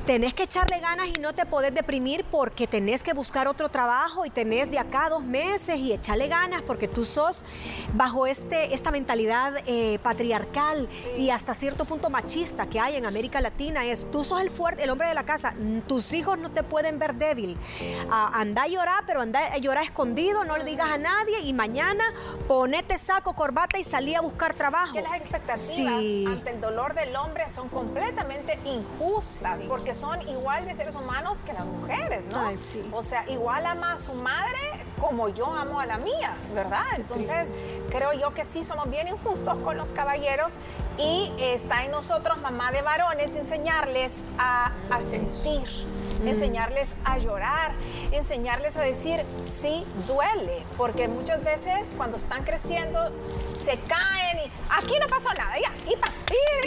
Tenés 0.05 0.33
que 0.33 0.43
echarle 0.43 0.79
ganas 0.79 1.07
y 1.07 1.13
no 1.19 1.33
te 1.33 1.45
podés 1.45 1.73
deprimir 1.73 2.23
porque 2.25 2.67
tenés 2.67 3.01
que 3.01 3.13
buscar 3.13 3.47
otro 3.47 3.69
trabajo 3.69 4.25
y 4.25 4.29
tenés 4.29 4.69
de 4.69 4.77
acá 4.77 5.09
dos 5.09 5.23
meses 5.23 5.77
y 5.79 5.93
echarle 5.93 6.27
ganas 6.27 6.61
porque 6.61 6.87
tú 6.87 7.05
sos 7.05 7.43
bajo 7.93 8.27
este, 8.27 8.73
esta 8.75 8.91
mentalidad 8.91 9.53
eh, 9.65 9.97
patriarcal 10.03 10.87
y 11.17 11.31
hasta 11.31 11.53
cierto 11.55 11.85
punto 11.85 12.09
machista 12.09 12.67
que 12.67 12.79
hay 12.79 12.95
en 12.97 13.05
América 13.05 13.41
Latina 13.41 13.85
es 13.85 14.09
tú 14.11 14.23
sos 14.23 14.41
el 14.41 14.51
fuerte, 14.51 14.83
el 14.83 14.89
hombre 14.91 15.07
de 15.07 15.15
la 15.15 15.25
casa, 15.25 15.53
tus 15.87 16.13
hijos 16.13 16.37
no 16.37 16.51
te 16.51 16.61
pueden 16.61 16.99
ver 16.99 17.15
débil. 17.15 17.57
Ah, 18.11 18.31
anda 18.33 18.63
a 18.63 18.67
llorar, 18.67 19.03
pero 19.07 19.21
anda 19.21 19.39
a 19.53 19.57
llorar 19.57 19.83
escondido, 19.85 20.43
no 20.43 20.57
le 20.57 20.65
digas 20.65 20.89
a 20.91 20.97
nadie 20.97 21.39
y 21.39 21.53
mañana 21.53 22.03
ponete 22.47 22.97
saco, 22.99 23.33
corbata 23.33 23.79
y 23.79 23.83
salí 23.83 24.13
a 24.13 24.21
buscar 24.21 24.53
trabajo. 24.53 24.93
Que 24.93 25.01
las 25.01 25.15
expectativas 25.15 25.65
Sí. 25.65 26.25
ante 26.27 26.51
el 26.51 26.61
dolor 26.61 26.93
del 26.93 27.15
hombre 27.15 27.49
son 27.49 27.69
completamente 27.69 28.59
injustas 28.65 29.61
porque 29.63 29.94
son 29.95 30.27
igual 30.27 30.65
de 30.65 30.75
seres 30.75 30.95
humanos 30.95 31.41
que 31.41 31.53
las 31.53 31.65
mujeres, 31.65 32.27
¿no? 32.27 32.39
Ay, 32.47 32.57
sí. 32.57 32.87
O 32.91 33.01
sea, 33.01 33.27
igual 33.29 33.65
ama 33.65 33.93
a 33.93 33.97
su 33.99 34.13
madre 34.13 34.59
como 34.99 35.29
yo 35.29 35.53
amo 35.53 35.79
a 35.79 35.85
la 35.85 35.97
mía, 35.97 36.37
¿verdad? 36.53 36.85
Entonces, 36.95 37.53
creo 37.89 38.13
yo 38.13 38.33
que 38.33 38.45
sí 38.45 38.63
somos 38.63 38.89
bien 38.89 39.07
injustos 39.07 39.57
con 39.63 39.77
los 39.77 39.91
caballeros 39.91 40.57
y 40.97 41.31
está 41.39 41.83
en 41.83 41.91
nosotros, 41.91 42.37
mamá 42.39 42.71
de 42.71 42.81
varones, 42.81 43.35
enseñarles 43.35 44.23
a, 44.37 44.71
a 44.91 45.01
sentir. 45.01 45.67
Enseñarles 46.27 46.93
a 47.03 47.17
llorar, 47.17 47.73
enseñarles 48.11 48.77
a 48.77 48.81
decir, 48.81 49.23
sí, 49.43 49.85
duele, 50.07 50.63
porque 50.77 51.07
muchas 51.07 51.43
veces 51.43 51.89
cuando 51.97 52.17
están 52.17 52.43
creciendo 52.43 53.11
se 53.55 53.77
caen 53.79 54.39
y 54.45 54.51
aquí 54.69 54.93
no 54.99 55.07
pasó 55.07 55.29
nada, 55.37 55.53
ya, 55.61 55.91
y, 55.91 55.95
pa- 55.97 56.11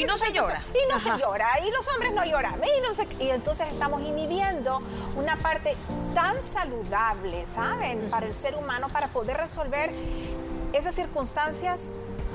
Y 0.01 0.05
no 0.05 0.17
se 0.17 0.33
llora. 0.33 0.63
Y 0.73 0.93
no 0.93 1.01
se 1.01 1.11
llora, 1.19 1.49
y 1.67 1.71
los 1.71 1.89
hombres 1.89 2.13
no 2.13 2.25
lloran, 2.25 2.61
y, 2.63 2.81
no 2.81 2.95
se- 2.95 3.09
y 3.25 3.31
entonces 3.31 3.69
estamos 3.69 4.03
inhibiendo 4.03 4.81
una 5.17 5.37
parte 5.37 5.77
tan 6.15 6.43
saludable, 6.43 7.45
¿saben? 7.47 8.09
Para 8.11 8.27
el 8.27 8.35
ser 8.35 8.55
humano, 8.57 8.89
para 8.89 9.09
poder 9.09 9.37
resolver 9.37 9.93
esas 10.73 10.95
circunstancias 10.95 11.93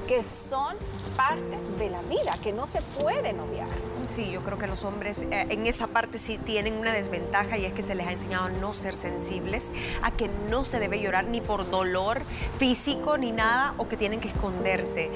que 0.07 0.21
son 0.23 0.75
parte 1.15 1.57
de 1.77 1.89
la 1.89 2.01
vida, 2.01 2.37
que 2.43 2.51
no 2.51 2.67
se 2.67 2.81
pueden 2.81 3.39
obviar. 3.39 3.67
Sí, 4.07 4.29
yo 4.31 4.41
creo 4.41 4.57
que 4.57 4.67
los 4.67 4.83
hombres 4.83 5.23
eh, 5.23 5.47
en 5.49 5.65
esa 5.65 5.87
parte 5.87 6.19
sí 6.19 6.37
tienen 6.37 6.73
una 6.75 6.93
desventaja 6.93 7.57
y 7.57 7.65
es 7.65 7.73
que 7.73 7.83
se 7.83 7.95
les 7.95 8.07
ha 8.07 8.11
enseñado 8.11 8.45
a 8.45 8.49
no 8.49 8.73
ser 8.73 8.95
sensibles, 8.95 9.71
a 10.01 10.11
que 10.11 10.29
no 10.49 10.65
se 10.65 10.79
debe 10.79 10.99
llorar 10.99 11.25
ni 11.25 11.41
por 11.41 11.69
dolor 11.69 12.21
físico 12.57 13.17
ni 13.17 13.31
nada 13.31 13.73
o 13.77 13.87
que 13.87 13.97
tienen 13.97 14.19
que 14.19 14.27
esconderse. 14.27 15.09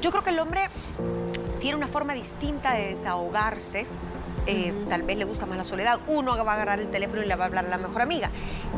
Yo 0.00 0.10
creo 0.10 0.24
que 0.24 0.30
el 0.30 0.38
hombre 0.38 0.62
tiene 1.60 1.76
una 1.76 1.88
forma 1.88 2.14
distinta 2.14 2.74
de 2.74 2.88
desahogarse. 2.88 3.86
Eh, 4.46 4.72
Tal 4.88 5.02
vez 5.02 5.16
le 5.16 5.24
gusta 5.24 5.46
más 5.46 5.56
la 5.56 5.64
soledad. 5.64 5.98
Uno 6.06 6.36
va 6.44 6.52
a 6.52 6.54
agarrar 6.54 6.80
el 6.80 6.90
teléfono 6.90 7.22
y 7.22 7.26
le 7.26 7.34
va 7.34 7.44
a 7.44 7.46
hablar 7.48 7.64
a 7.66 7.68
la 7.68 7.78
mejor 7.78 8.02
amiga. 8.02 8.30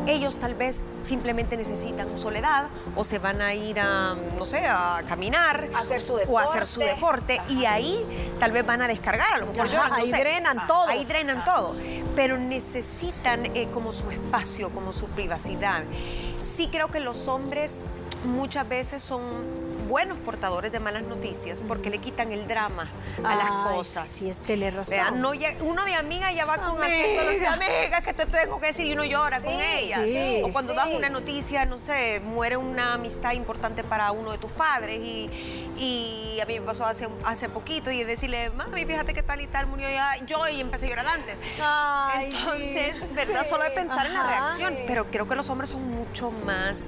Ellos 0.05 0.37
tal 0.37 0.53
vez 0.55 0.81
simplemente 1.03 1.57
necesitan 1.57 2.17
soledad 2.17 2.67
o 2.95 3.03
se 3.03 3.19
van 3.19 3.41
a 3.41 3.53
ir 3.53 3.79
a, 3.79 4.15
no 4.37 4.45
sé, 4.45 4.65
a 4.65 5.01
caminar. 5.07 5.69
A 5.73 5.79
hacer 5.79 6.01
su 6.01 6.15
O 6.27 6.39
a 6.39 6.43
hacer 6.43 6.65
su 6.67 6.79
deporte. 6.81 7.33
deporte. 7.33 7.53
Y 7.53 7.65
ahí 7.65 8.05
tal 8.39 8.51
vez 8.51 8.65
van 8.65 8.81
a 8.81 8.87
descargar. 8.87 9.33
A 9.33 9.37
lo 9.39 9.47
mejor 9.47 9.67
Ajá, 9.67 9.89
no 9.89 9.95
ahí 9.95 10.09
sé. 10.11 10.17
drenan 10.19 10.57
Ajá, 10.59 10.67
todo. 10.67 10.87
Ahí 10.87 11.05
drenan 11.05 11.43
todo. 11.43 11.75
Pero 12.15 12.37
necesitan 12.37 13.45
eh, 13.55 13.67
como 13.73 13.93
su 13.93 14.09
espacio, 14.11 14.69
como 14.69 14.93
su 14.93 15.07
privacidad. 15.07 15.83
Sí 16.41 16.69
creo 16.71 16.89
que 16.89 16.99
los 16.99 17.27
hombres 17.27 17.79
muchas 18.25 18.67
veces 18.67 19.03
son 19.03 19.21
buenos 19.87 20.17
portadores 20.19 20.71
de 20.71 20.79
malas 20.79 21.03
noticias 21.03 21.63
porque 21.67 21.89
le 21.89 21.99
quitan 21.99 22.31
el 22.31 22.47
drama 22.47 22.89
a 23.23 23.35
las 23.35 23.47
Ay, 23.49 23.75
cosas. 23.75 24.07
sí, 24.09 24.29
es- 24.29 24.39
tenés 24.39 24.73
razón. 24.73 24.91
Vean, 24.91 25.21
no 25.21 25.33
llega- 25.33 25.63
uno 25.63 25.83
de 25.85 25.95
amiga 25.95 26.31
ya 26.31 26.45
va 26.45 26.57
con 26.57 26.81
aquel 26.83 27.15
dolor 27.17 27.37
de 27.39 27.47
amiga 27.47 28.01
que 28.01 28.13
te 28.13 28.25
tengo 28.25 28.59
que 28.59 28.67
decir 28.67 28.85
y 28.87 28.93
uno 28.93 29.03
llora 29.05 29.41
con 29.41 29.53
ella. 29.53 29.97
sí, 30.03 30.41
o 30.43 30.51
cuando 30.51 30.73
das 30.73 30.89
una 30.89 31.09
noticia, 31.09 31.65
no 31.65 31.77
sé, 31.77 32.19
muere 32.23 32.57
una 32.57 32.93
amistad 32.95 33.33
importante 33.33 33.83
para 33.83 34.11
uno 34.11 34.31
de 34.31 34.37
tus 34.37 34.51
padres 34.51 34.99
y, 34.99 35.29
y 35.77 36.39
a 36.41 36.45
mí 36.45 36.59
me 36.59 36.65
pasó 36.65 36.85
hace, 36.85 37.07
hace 37.25 37.49
poquito 37.49 37.89
y 37.91 38.03
decirle, 38.03 38.49
mami, 38.51 38.85
fíjate 38.85 39.13
que 39.13 39.23
tal 39.23 39.41
y 39.41 39.47
tal 39.47 39.67
murió 39.67 39.89
ya 39.89 40.15
yo 40.25 40.47
y 40.47 40.61
empecé 40.61 40.85
a 40.87 40.89
llorar 40.89 41.07
antes. 41.07 41.35
Ay, 41.63 42.35
Entonces, 42.35 43.13
¿verdad? 43.15 43.43
Solo 43.45 43.63
de 43.63 43.71
pensar 43.71 44.05
en 44.05 44.13
la 44.13 44.27
reacción. 44.27 44.75
Pero 44.87 45.07
creo 45.07 45.27
que 45.27 45.35
los 45.35 45.49
hombres 45.49 45.69
son 45.69 45.83
mucho 45.89 46.31
más 46.45 46.79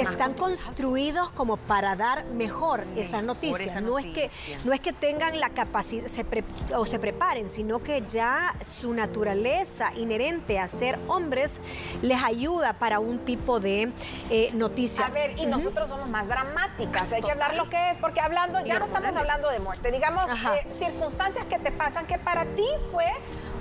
están 0.00 0.34
construidos 0.34 1.30
como 1.30 1.56
para 1.56 1.96
dar 1.96 2.24
mejor 2.26 2.84
esa 2.96 3.22
noticia. 3.22 3.64
esa 3.66 3.80
no, 3.80 3.98
es 3.98 4.06
que, 4.06 4.30
no 4.64 4.72
es 4.72 4.80
que 4.80 4.92
tengan 4.92 5.38
la 5.40 5.50
capacidad 5.50 6.06
se 6.06 6.24
pre- 6.24 6.44
o 6.74 6.84
se 6.86 6.98
preparen, 6.98 7.48
sino 7.50 7.82
que 7.82 8.02
ya 8.08 8.54
su 8.62 8.92
naturaleza 8.92 9.92
inherente 9.96 10.58
a 10.58 10.68
ser 10.68 10.98
hombres 11.08 11.60
les 12.02 12.22
ayuda 12.22 12.74
para 12.74 12.98
un 13.00 13.18
tipo 13.20 13.60
de 13.60 13.92
eh, 14.30 14.50
noticia. 14.54 15.06
A 15.06 15.10
ver, 15.10 15.38
y 15.38 15.46
nosotros 15.46 15.88
somos 15.88 16.08
más 16.08 16.28
dramáticas, 16.28 17.12
hay 17.12 17.22
que 17.22 17.32
hablar 17.32 17.56
lo 17.56 17.68
que 17.68 17.90
es, 17.90 17.98
porque 17.98 18.20
hablando, 18.20 18.60
ya 18.64 18.78
no 18.78 18.86
estamos 18.86 19.14
hablando 19.16 19.50
de 19.50 19.60
muerte, 19.60 19.90
digamos, 19.90 20.30
eh, 20.30 20.66
circunstancias 20.70 21.44
que 21.46 21.58
te 21.58 21.70
pasan 21.72 22.06
que 22.06 22.18
para 22.18 22.44
ti 22.44 22.66
fue 22.92 23.06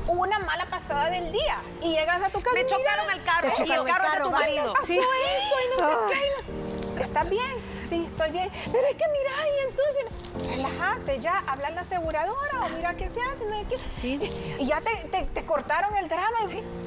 una 0.08 0.40
mala 0.40 0.66
pasada 0.68 1.10
del 1.10 1.32
día 1.32 1.62
y 1.82 1.92
llegas 1.92 2.22
a 2.22 2.30
tu 2.30 2.42
casa. 2.42 2.54
Me 2.56 2.66
chocaron 2.66 3.10
el 3.12 3.24
carro 3.24 3.52
Te 3.56 3.64
y 3.64 3.72
el 3.72 3.84
carro 3.86 4.06
es 4.06 4.12
de 4.14 4.20
tu 4.24 4.32
marido. 4.32 4.74
pasó 4.74 4.86
Sí. 4.86 5.00
esto 5.00 5.56
y 5.64 5.82
no 5.82 5.90
sé 5.90 5.96
qué. 6.14 6.52
y 6.52 6.52
no- 6.96 7.02
¿Estás 7.02 7.30
bien? 7.30 7.52
Sí, 7.90 8.06
estoy 8.08 8.32
bien. 8.32 8.50
Pero 8.72 8.88
es 8.88 8.96
que 8.96 9.04
mira, 9.10 9.32
y 9.50 9.68
entonces, 9.68 10.50
relájate, 10.50 11.20
ya, 11.20 11.44
habla 11.46 11.70
la 11.72 11.82
aseguradora 11.82 12.66
o 12.66 12.70
mira 12.70 12.96
qué 12.96 13.10
se 13.10 13.20
hace. 13.22 13.46
no. 13.46 13.56
Sí. 13.90 14.14
Y 14.60 14.66
ya 14.66 14.80
te, 14.82 14.96
te- 15.10 15.24
te 15.24 15.46
cortaron 15.46 15.96
el 15.98 16.08
drama. 16.08 16.26
y- 16.50 16.85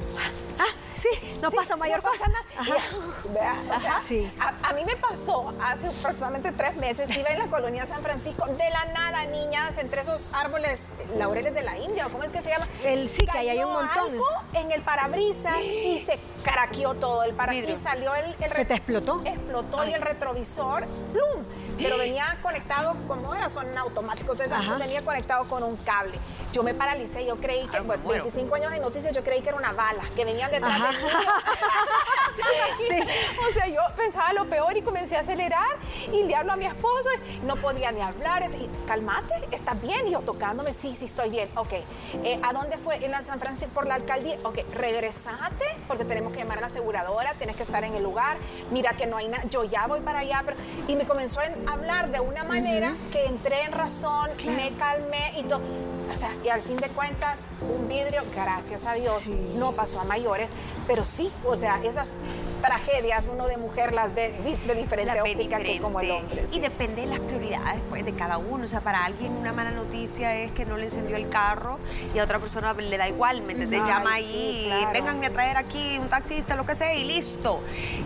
Ah, 0.59 0.65
sí, 0.97 1.07
no 1.41 1.49
Sí, 1.49 1.55
pasa 1.55 1.75
mayor 1.77 2.03
no 2.03 2.11
pasa 2.11 2.25
cosa. 2.25 2.31
nada. 2.31 2.45
Ajá. 2.61 2.75
Y, 2.93 2.97
uf, 2.97 3.33
vea, 3.33 3.53
o 3.75 3.79
sea, 3.79 3.89
Ajá. 3.91 4.01
Sí. 4.05 4.31
a, 4.39 4.69
a 4.69 4.73
mí 4.73 4.83
me 4.85 4.95
pasó 4.97 5.53
hace 5.61 5.87
aproximadamente 5.87 6.51
tres 6.51 6.75
meses, 6.75 7.09
iba 7.15 7.29
en 7.29 7.39
la 7.39 7.47
colonia 7.47 7.85
San 7.85 8.03
Francisco, 8.03 8.45
de 8.45 8.69
la 8.69 8.85
nada, 8.93 9.25
niñas, 9.27 9.77
entre 9.77 10.01
esos 10.01 10.29
árboles 10.33 10.89
laureles 11.15 11.53
de 11.53 11.63
la 11.63 11.77
India, 11.77 12.07
o 12.07 12.09
cómo 12.09 12.23
es 12.23 12.29
que 12.31 12.41
se 12.41 12.49
llama. 12.49 12.67
El- 12.83 13.09
sí, 13.09 13.25
que 13.25 13.37
ahí 13.37 13.49
hay 13.49 13.63
un 13.63 13.71
montón. 13.71 14.09
algo 14.13 14.25
en 14.53 14.71
el 14.71 14.81
parabrisas 14.81 15.59
y 15.61 15.99
se 15.99 16.19
caraqueó 16.43 16.93
todo 16.95 17.23
el 17.23 17.33
parabrisas. 17.33 17.79
Salió 17.79 18.13
el, 18.15 18.35
el 18.41 18.51
¿Se 18.51 18.65
te 18.65 18.73
explotó? 18.75 19.21
Explotó 19.25 19.85
y 19.85 19.93
el 19.93 20.01
retrovisor, 20.01 20.85
¡plum! 21.13 21.45
Pero 21.81 21.97
venía 21.97 22.37
conectado, 22.41 22.95
como 23.07 23.33
era? 23.33 23.49
Son 23.49 23.77
automáticos, 23.77 24.31
entonces 24.39 24.57
Ajá. 24.57 24.77
venía 24.77 25.03
conectado 25.03 25.47
con 25.47 25.63
un 25.63 25.75
cable. 25.77 26.17
Yo 26.53 26.63
me 26.63 26.73
paralicé, 26.73 27.25
yo 27.25 27.37
creí 27.37 27.67
que, 27.67 27.79
bueno, 27.81 28.03
muero. 28.03 28.23
25 28.23 28.55
años 28.55 28.71
de 28.71 28.79
noticias, 28.79 29.15
yo 29.15 29.23
creí 29.23 29.41
que 29.41 29.49
era 29.49 29.57
una 29.57 29.71
bala, 29.71 30.01
que 30.15 30.25
venían 30.25 30.51
detrás 30.51 30.79
Ajá. 30.81 30.91
del 30.91 30.97
niño. 31.03 31.09
Sí. 32.79 32.95
O 33.49 33.53
sea, 33.53 33.67
yo 33.67 33.81
pensaba 33.97 34.31
lo 34.33 34.47
peor 34.47 34.77
y 34.77 34.81
comencé 34.81 35.17
a 35.17 35.19
acelerar 35.21 35.65
y 36.13 36.23
le 36.23 36.35
hablo 36.35 36.53
a 36.53 36.55
mi 36.55 36.65
esposo, 36.65 37.09
y 37.41 37.45
no 37.45 37.55
podía 37.57 37.91
ni 37.91 38.01
hablar. 38.01 38.43
Y, 38.57 38.69
calmate, 38.87 39.33
¿estás 39.51 39.79
bien? 39.81 40.07
Y 40.07 40.11
yo 40.11 40.19
tocándome, 40.21 40.71
sí, 40.71 40.95
sí, 40.95 41.05
estoy 41.05 41.29
bien. 41.29 41.49
Ok, 41.55 41.73
Eh, 42.23 42.39
¿a 42.43 42.53
dónde 42.53 42.77
fue? 42.77 43.03
En 43.03 43.11
la 43.11 43.21
San 43.21 43.39
Francisco, 43.39 43.73
por 43.73 43.87
la 43.87 43.95
alcaldía. 43.95 44.37
Ok, 44.43 44.59
regresate, 44.73 45.65
porque 45.87 46.05
tenemos 46.05 46.31
que 46.31 46.39
llamar 46.39 46.59
a 46.59 46.61
la 46.61 46.67
aseguradora, 46.67 47.33
tienes 47.33 47.55
que 47.55 47.63
estar 47.63 47.83
en 47.83 47.93
el 47.95 48.03
lugar. 48.03 48.37
Mira 48.71 48.93
que 48.93 49.05
no 49.05 49.17
hay 49.17 49.27
nada, 49.27 49.43
yo 49.49 49.63
ya 49.65 49.87
voy 49.87 49.99
para 50.01 50.19
allá. 50.19 50.41
Pero... 50.45 50.57
Y 50.87 50.95
me 50.95 51.05
comenzó 51.05 51.41
a 51.41 51.68
hablar 51.71 52.11
de 52.11 52.19
una 52.19 52.43
manera 52.43 52.95
que 53.11 53.25
entré 53.25 53.63
en 53.63 53.71
razón, 53.71 54.29
me 54.45 54.71
calmé 54.73 55.33
y 55.37 55.43
todo. 55.43 55.61
O 56.11 56.15
sea, 56.15 56.31
y 56.43 56.49
al 56.49 56.61
fin 56.61 56.77
de 56.77 56.89
cuentas, 56.89 57.49
un 57.61 57.87
vidrio, 57.87 58.23
gracias 58.33 58.85
a 58.85 58.93
Dios, 58.93 59.27
no 59.55 59.73
pasó 59.73 59.99
a 59.99 60.03
mayores, 60.03 60.49
pero 60.87 61.05
sí, 61.05 61.31
o 61.45 61.55
sea, 61.55 61.79
esas 61.83 62.13
tragedias 62.61 63.29
uno 63.31 63.47
de 63.47 63.57
mujer 63.57 63.93
las 63.93 64.13
ve 64.13 64.33
di- 64.43 64.55
de 64.67 64.75
diferente 64.75 65.13
la 65.15 65.23
ve 65.23 65.31
óptica 65.33 65.59
que 65.59 65.79
como 65.79 65.99
el 65.99 66.11
hombre. 66.11 66.45
sí. 66.47 66.57
Y 66.57 66.59
depende 66.59 67.01
de 67.01 67.07
las 67.07 67.19
prioridades 67.19 67.81
pues, 67.89 68.05
de 68.05 68.13
cada 68.13 68.37
uno. 68.37 68.65
O 68.65 68.67
sea, 68.67 68.81
para 68.81 69.05
alguien 69.05 69.31
una 69.33 69.53
mala 69.53 69.71
noticia 69.71 70.35
es 70.35 70.51
que 70.51 70.65
no 70.65 70.77
le 70.77 70.85
encendió 70.85 71.15
el 71.15 71.29
carro 71.29 71.79
y 72.13 72.19
a 72.19 72.23
otra 72.23 72.39
persona 72.39 72.73
le 72.73 72.97
da 72.97 73.07
igual, 73.07 73.41
¿me 73.41 73.53
entiendes? 73.53 73.81
Llama 73.85 74.11
sí, 74.17 74.23
ahí, 74.23 74.63
claro. 74.67 74.91
vénganme 74.93 75.25
a 75.27 75.29
traer 75.33 75.57
aquí 75.57 75.97
un 75.99 76.09
taxista, 76.09 76.55
lo 76.55 76.65
que 76.65 76.75
sea, 76.75 76.93
y 76.95 77.03
listo. 77.05 77.61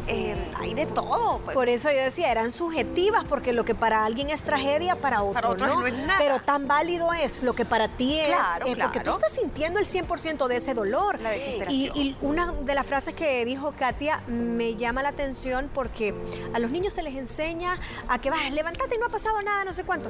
Eh, 0.07 0.35
hay 0.59 0.73
de 0.73 0.85
todo, 0.85 1.39
pues. 1.45 1.55
Por 1.55 1.69
eso 1.69 1.89
yo 1.91 1.97
decía, 1.99 2.31
eran 2.31 2.51
subjetivas, 2.51 3.23
porque 3.25 3.53
lo 3.53 3.65
que 3.65 3.75
para 3.75 4.05
alguien 4.05 4.29
es 4.29 4.41
tragedia, 4.43 4.95
para 4.95 5.23
otro, 5.23 5.55
Para 5.57 5.67
no. 5.73 5.79
no 5.81 5.87
es 5.87 5.97
nada. 5.97 6.19
Pero 6.19 6.39
tan 6.39 6.67
válido 6.67 7.11
es 7.13 7.43
lo 7.43 7.53
que 7.53 7.65
para 7.65 7.87
ti 7.87 8.19
es, 8.19 8.27
Claro, 8.27 8.65
eh, 8.67 8.75
porque 8.79 8.99
tú 8.99 9.03
claro. 9.05 9.17
estás 9.19 9.31
sintiendo 9.33 9.79
el 9.79 9.85
100% 9.87 10.47
de 10.47 10.57
ese 10.57 10.73
dolor. 10.73 11.19
La 11.21 11.31
Y, 11.31 11.39
desesperación. 11.39 11.97
y 11.97 12.17
una 12.21 12.51
de 12.53 12.75
las 12.75 12.85
frases 12.85 13.13
que 13.13 13.43
dijo 13.45 13.73
Katia 13.77 14.21
me 14.43 14.75
llama 14.75 15.03
la 15.03 15.10
atención 15.10 15.69
porque 15.73 16.13
a 16.53 16.60
los 16.60 16.71
niños 16.71 16.93
se 16.93 17.03
les 17.03 17.15
enseña 17.15 17.77
a 18.08 18.19
que 18.19 18.29
vas, 18.29 18.51
levántate 18.51 18.95
y 18.95 18.99
no 18.99 19.08
ha 19.08 19.10
pasado 19.10 19.41
nada, 19.41 19.65
no 19.65 19.73
sé 19.73 19.84
cuánto. 19.84 20.10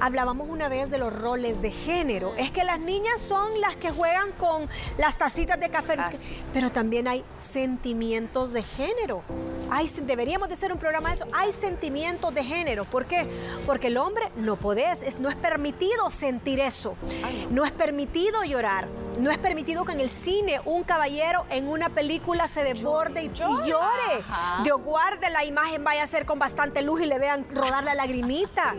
Hablábamos 0.00 0.48
una 0.48 0.68
vez 0.68 0.90
de 0.90 0.98
los 0.98 1.12
roles 1.12 1.62
de 1.62 1.70
género. 1.70 2.34
Es 2.36 2.50
que 2.50 2.64
las 2.64 2.80
niñas 2.80 3.20
son 3.20 3.60
las 3.60 3.76
que 3.76 3.90
juegan 3.90 4.32
con 4.32 4.68
las 4.98 5.18
tacitas 5.18 5.58
de 5.58 5.70
café. 5.70 5.88
Así. 5.98 6.36
pero 6.52 6.70
también 6.70 7.08
hay 7.08 7.24
sentimientos 7.38 8.52
de 8.52 8.62
género. 8.62 9.22
Hay, 9.70 9.88
deberíamos 10.02 10.48
de 10.48 10.54
hacer 10.54 10.72
un 10.72 10.78
programa 10.78 11.08
de 11.08 11.16
eso. 11.16 11.26
Hay 11.32 11.52
sentimientos 11.52 12.34
de 12.34 12.44
género. 12.44 12.84
¿Por 12.84 13.06
qué? 13.06 13.26
Porque 13.66 13.88
el 13.88 13.96
hombre 13.96 14.30
no 14.36 14.56
podés, 14.56 15.02
es, 15.02 15.18
no 15.18 15.28
es 15.30 15.36
permitido 15.36 16.10
sentir 16.10 16.60
eso. 16.60 16.96
No 17.50 17.64
es 17.64 17.72
permitido 17.72 18.44
llorar. 18.44 18.88
No 19.18 19.30
es 19.30 19.38
permitido 19.38 19.84
que 19.84 19.92
en 19.92 20.00
el 20.00 20.10
cine 20.10 20.60
un 20.64 20.84
caballero 20.84 21.44
en 21.50 21.68
una 21.68 21.88
película 21.88 22.46
se 22.46 22.62
desborde 22.62 23.22
y, 23.24 23.26
y 23.26 23.30
llore. 23.68 24.24
Dios 24.62 24.80
guarde 24.82 25.28
la 25.30 25.44
imagen 25.44 25.82
vaya 25.82 26.04
a 26.04 26.06
ser 26.06 26.24
con 26.24 26.38
bastante 26.38 26.82
luz 26.82 27.00
y 27.02 27.06
le 27.06 27.18
vean 27.18 27.46
rodar 27.52 27.82
la 27.84 27.94
lagrimita. 27.94 28.74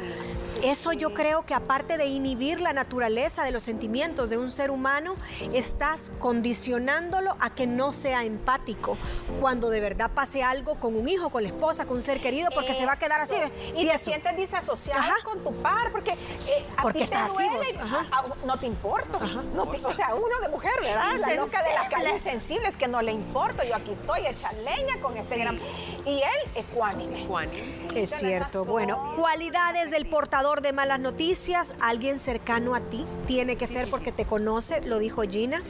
Eso 0.63 0.93
yo 0.93 1.13
creo 1.13 1.45
que 1.45 1.53
aparte 1.53 1.97
de 1.97 2.05
inhibir 2.07 2.61
la 2.61 2.73
naturaleza 2.73 3.43
de 3.43 3.51
los 3.51 3.63
sentimientos 3.63 4.29
de 4.29 4.37
un 4.37 4.51
ser 4.51 4.71
humano, 4.71 5.15
estás 5.53 6.11
condicionándolo 6.19 7.35
a 7.39 7.49
que 7.51 7.67
no 7.67 7.93
sea 7.93 8.23
empático 8.23 8.97
cuando 9.39 9.69
de 9.69 9.79
verdad 9.79 10.09
pase 10.13 10.43
algo 10.43 10.75
con 10.75 10.95
un 10.95 11.07
hijo, 11.07 11.29
con 11.29 11.43
la 11.43 11.49
esposa, 11.49 11.85
con 11.85 11.97
un 11.97 12.01
ser 12.01 12.19
querido, 12.21 12.49
porque 12.53 12.73
se 12.73 12.85
va 12.85 12.93
a 12.93 12.97
quedar 12.97 13.21
así. 13.21 13.35
¿ves? 13.39 13.51
Y, 13.77 13.87
te 13.87 13.97
sientes 13.97 14.35
disasociado 14.37 15.01
con 15.23 15.43
tu 15.43 15.53
par, 15.61 15.91
porque 15.91 16.11
eh, 16.11 16.65
a 16.77 16.81
Porque 16.81 17.01
ti 17.03 17.09
te 17.09 17.17
duele, 17.27 17.79
a- 17.79 18.19
a- 18.19 18.45
no 18.45 18.57
te 18.57 18.65
importa. 18.67 19.19
No 19.53 19.65
te- 19.67 19.83
o 19.85 19.93
sea, 19.93 20.13
uno 20.15 20.28
de 20.41 20.49
mujer, 20.49 20.71
¿verdad? 20.81 21.17
La 21.19 21.33
loca 21.35 21.61
de 21.63 21.73
la 21.73 21.89
calle 21.89 22.13
insensible 22.13 22.67
es 22.67 22.77
que 22.77 22.87
no 22.87 23.01
le 23.01 23.11
importa. 23.11 23.65
Yo 23.65 23.75
aquí 23.75 23.91
estoy 23.91 24.25
hecha 24.27 24.49
leña 24.53 24.99
con 25.01 25.17
este 25.17 25.37
gran... 25.37 25.59
Y 26.05 26.19
él 26.19 26.51
ecuánime. 26.55 27.25
Juanis. 27.25 27.83
Es 27.83 27.87
Tienes 27.87 28.09
cierto. 28.11 28.59
razón. 28.59 28.67
Bueno, 28.71 29.13
cualidades 29.15 29.91
del 29.91 30.05
portador 30.05 30.61
de 30.61 30.73
malas 30.73 30.99
noticias. 30.99 31.73
Alguien 31.81 32.19
cercano 32.19 32.75
a 32.75 32.79
ti. 32.79 33.05
Tiene 33.27 33.57
que 33.57 33.67
ser 33.67 33.89
porque 33.89 34.11
te 34.11 34.25
conoce, 34.25 34.81
lo 34.81 34.99
dijo 34.99 35.23
Gina. 35.23 35.61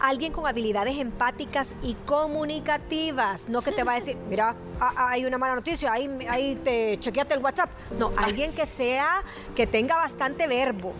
Alguien 0.00 0.32
con 0.32 0.46
habilidades 0.46 0.98
empáticas 0.98 1.76
y 1.82 1.94
comunicativas. 2.06 3.48
No 3.48 3.62
que 3.62 3.72
te 3.72 3.84
va 3.84 3.92
a 3.92 3.96
decir, 3.96 4.16
mira, 4.28 4.54
ah, 4.80 4.94
ah, 4.96 5.10
hay 5.10 5.24
una 5.24 5.38
mala 5.38 5.54
noticia, 5.54 5.92
ahí, 5.92 6.08
ahí 6.28 6.56
te 6.56 6.98
chequeate 6.98 7.34
el 7.34 7.42
WhatsApp. 7.42 7.70
No, 7.98 8.12
alguien 8.16 8.52
que 8.52 8.66
sea, 8.66 9.22
que 9.54 9.66
tenga 9.66 9.96
bastante 9.96 10.46
verbo, 10.46 10.92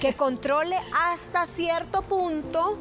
que 0.00 0.14
controle 0.16 0.78
hasta 0.92 1.46
cierto 1.46 2.02
punto 2.02 2.33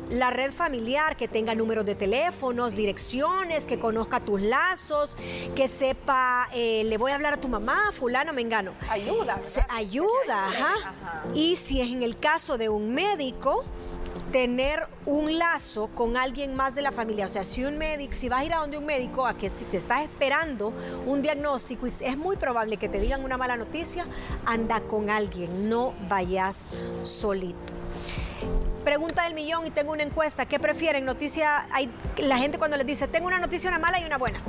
la 0.10 0.30
red 0.30 0.52
familiar, 0.52 1.16
que 1.18 1.28
tenga 1.28 1.54
números 1.56 1.86
de 1.86 1.96
teléfonos, 1.96 2.74
direcciones, 2.76 3.66
que 3.66 3.80
conozca 3.80 4.20
tus 4.20 4.42
lazos, 4.42 5.18
que 5.56 5.68
sepa, 5.68 6.50
eh, 6.54 6.84
le 6.86 6.98
voy 6.98 7.12
a 7.12 7.16
hablar 7.16 7.34
a 7.34 7.38
tu 7.38 7.48
mamá, 7.48 7.92
fulano, 7.92 8.34
mengano. 8.34 8.72
Ayuda, 8.90 9.40
Se- 9.44 9.66
ayuda, 9.70 10.48
ajá. 10.48 10.74
Ajá. 10.84 10.94
Y 11.34 11.56
si 11.56 11.82
es 11.82 11.90
en 11.90 12.04
el 12.04 12.18
caso 12.18 12.58
de 12.58 12.70
un 12.70 12.94
médico, 12.94 13.64
tener 14.32 14.88
un 15.06 15.38
lazo 15.38 15.90
con 15.94 16.18
alguien 16.18 16.56
más 16.56 16.74
de 16.74 16.82
la 16.82 16.92
familia. 16.92 17.28
O 17.28 17.30
sea, 17.30 17.44
si 17.44 17.64
un 17.64 17.78
médico, 17.78 18.16
si 18.16 18.30
vas 18.30 18.42
a 18.42 18.46
ir 18.46 18.54
a 18.54 18.58
donde 18.60 18.78
un 18.80 18.86
médico 18.86 19.28
a 19.28 19.36
que 19.36 19.50
te 19.52 19.66
te 19.66 19.78
estás 19.78 20.02
esperando 20.02 20.74
un 21.06 21.22
diagnóstico 21.22 21.86
y 21.86 21.90
es 21.90 22.18
muy 22.18 22.36
probable 22.36 22.78
que 22.78 22.90
te 22.90 23.00
digan 23.00 23.24
una 23.24 23.38
mala 23.38 23.58
noticia, 23.58 24.06
anda 24.46 24.82
con 24.82 25.10
alguien, 25.12 25.70
no 25.70 25.94
vayas 26.10 26.70
solito. 27.04 27.73
Pregunta 28.84 29.24
del 29.24 29.34
millón 29.34 29.66
y 29.66 29.72
tengo 29.72 29.94
una 29.94 30.04
encuesta. 30.04 30.46
¿Qué 30.46 30.60
prefieren? 30.60 31.06
Noticia, 31.06 31.68
hay, 31.72 31.90
la 32.18 32.38
gente 32.38 32.58
cuando 32.58 32.76
les 32.76 32.86
dice, 32.86 33.08
tengo 33.08 33.28
una 33.28 33.40
noticia, 33.40 33.70
una 33.70 33.80
mala 33.80 34.00
y 34.02 34.04
una 34.04 34.18
buena. 34.18 34.42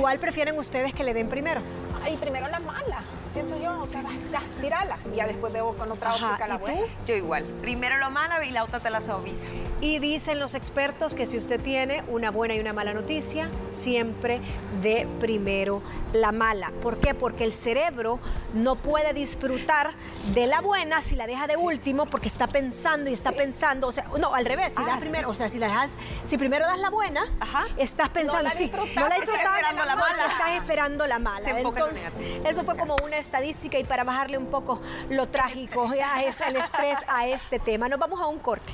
¿Cuál 0.00 0.18
prefieren 0.18 0.58
ustedes 0.58 0.92
que 0.92 1.04
le 1.04 1.14
den 1.14 1.28
primero? 1.28 1.60
Ay, 2.04 2.16
primero 2.16 2.48
la 2.48 2.58
mala, 2.58 3.02
siento 3.28 3.58
yo. 3.60 3.80
O 3.80 3.86
sea, 3.86 4.02
va, 4.02 4.10
ya, 4.32 4.42
tírala. 4.60 4.98
Y 5.12 5.16
ya 5.16 5.26
después 5.26 5.52
veo 5.52 5.76
con 5.76 5.90
otra 5.90 6.14
Ajá, 6.14 6.26
óptica 6.28 6.46
la 6.48 6.58
buena. 6.58 6.80
Yo 7.06 7.14
igual. 7.14 7.44
Primero 7.60 7.96
lo 7.98 8.10
malo 8.10 8.42
y 8.42 8.50
la 8.50 8.64
otra 8.64 8.80
te 8.80 8.90
la 8.90 9.00
suaviza. 9.00 9.46
Y 9.80 9.98
dicen 9.98 10.38
los 10.38 10.54
expertos 10.54 11.14
que 11.14 11.26
si 11.26 11.36
usted 11.36 11.60
tiene 11.60 12.02
una 12.08 12.30
buena 12.30 12.54
y 12.54 12.60
una 12.60 12.72
mala 12.72 12.94
noticia, 12.94 13.50
siempre 13.68 14.40
dé 14.82 15.06
primero 15.20 15.82
la 16.12 16.32
mala. 16.32 16.72
¿Por 16.82 16.98
qué? 16.98 17.14
Porque 17.14 17.44
el 17.44 17.52
cerebro 17.52 18.18
no 18.54 18.76
puede 18.76 19.12
disfrutar 19.12 19.92
de 20.34 20.46
la 20.46 20.60
buena 20.60 21.02
si 21.02 21.14
la 21.16 21.26
deja 21.26 21.46
de 21.46 21.56
último 21.56 22.06
porque 22.06 22.28
está 22.28 22.46
pensando 22.46 23.10
y 23.10 23.12
está 23.12 23.32
pensando, 23.32 23.88
o 23.88 23.92
sea, 23.92 24.06
no, 24.18 24.34
al 24.34 24.44
revés, 24.44 24.74
si 24.76 24.84
das 24.84 24.98
primero, 24.98 25.30
o 25.30 25.34
sea, 25.34 25.50
si 25.50 25.58
la 25.58 25.68
dejas, 25.68 25.94
si 26.24 26.38
primero 26.38 26.66
das 26.66 26.78
la 26.78 26.90
buena, 26.90 27.26
Ajá. 27.40 27.66
estás 27.76 28.08
pensando, 28.08 28.42
la 28.42 28.50
sí, 28.50 28.64
disfrutas, 28.64 28.94
no 28.94 29.08
la 29.08 29.16
estás 29.16 29.28
disfrutas, 29.28 29.56
esperando 29.56 29.84
la 29.84 29.96
mala. 29.96 30.26
estás 30.26 30.50
esperando 30.50 31.06
la 31.06 31.18
mala. 31.18 31.44
Se 31.44 31.50
enfoca 31.50 31.80
en 31.80 31.86
lo 31.86 32.00
Entonces, 32.00 32.40
eso 32.44 32.64
fue 32.64 32.76
como 32.76 32.96
una 33.04 33.15
estadística 33.18 33.78
y 33.78 33.84
para 33.84 34.04
bajarle 34.04 34.38
un 34.38 34.46
poco 34.46 34.80
lo 35.10 35.28
trágico, 35.28 35.92
ya 35.96 36.22
es 36.22 36.40
el 36.40 36.56
estrés 36.56 36.98
a 37.08 37.26
este 37.28 37.58
tema. 37.58 37.88
Nos 37.88 37.98
vamos 37.98 38.20
a 38.20 38.26
un 38.26 38.38
corte. 38.38 38.72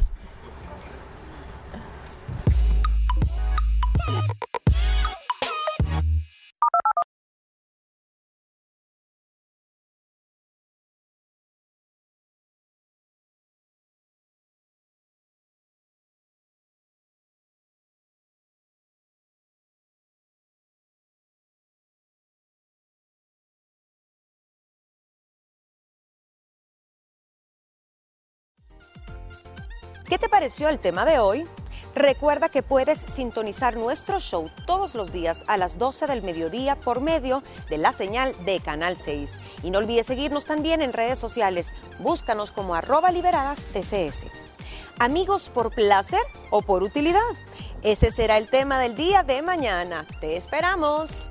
¿Qué 30.13 30.19
te 30.19 30.29
pareció 30.29 30.69
el 30.69 30.79
tema 30.79 31.07
de 31.07 31.19
hoy? 31.19 31.47
Recuerda 31.95 32.51
que 32.51 32.63
puedes 32.63 32.99
sintonizar 32.99 33.79
nuestro 33.79 34.21
show 34.21 34.51
todos 34.67 34.95
los 34.95 35.11
días 35.11 35.43
a 35.47 35.57
las 35.57 35.79
12 35.79 36.07
del 36.07 36.21
mediodía 36.21 36.77
por 36.77 37.01
medio 37.01 37.43
de 37.71 37.79
la 37.79 37.95
señal 37.95 38.35
de 38.45 38.61
Canal 38.61 38.99
6. 38.99 39.39
Y 39.63 39.71
no 39.71 39.79
olvides 39.79 40.05
seguirnos 40.05 40.45
también 40.45 40.83
en 40.83 40.93
redes 40.93 41.19
sociales. 41.19 41.73
Búscanos 41.99 42.53
como 42.53 42.75
arroba 42.75 43.11
liberadas 43.11 43.65
TCS. 43.73 44.27
Amigos 44.99 45.49
por 45.49 45.75
placer 45.75 46.21
o 46.51 46.61
por 46.61 46.83
utilidad. 46.83 47.21
Ese 47.83 48.11
será 48.11 48.37
el 48.37 48.51
tema 48.51 48.79
del 48.79 48.95
día 48.95 49.23
de 49.23 49.41
mañana. 49.41 50.07
Te 50.21 50.37
esperamos. 50.37 51.23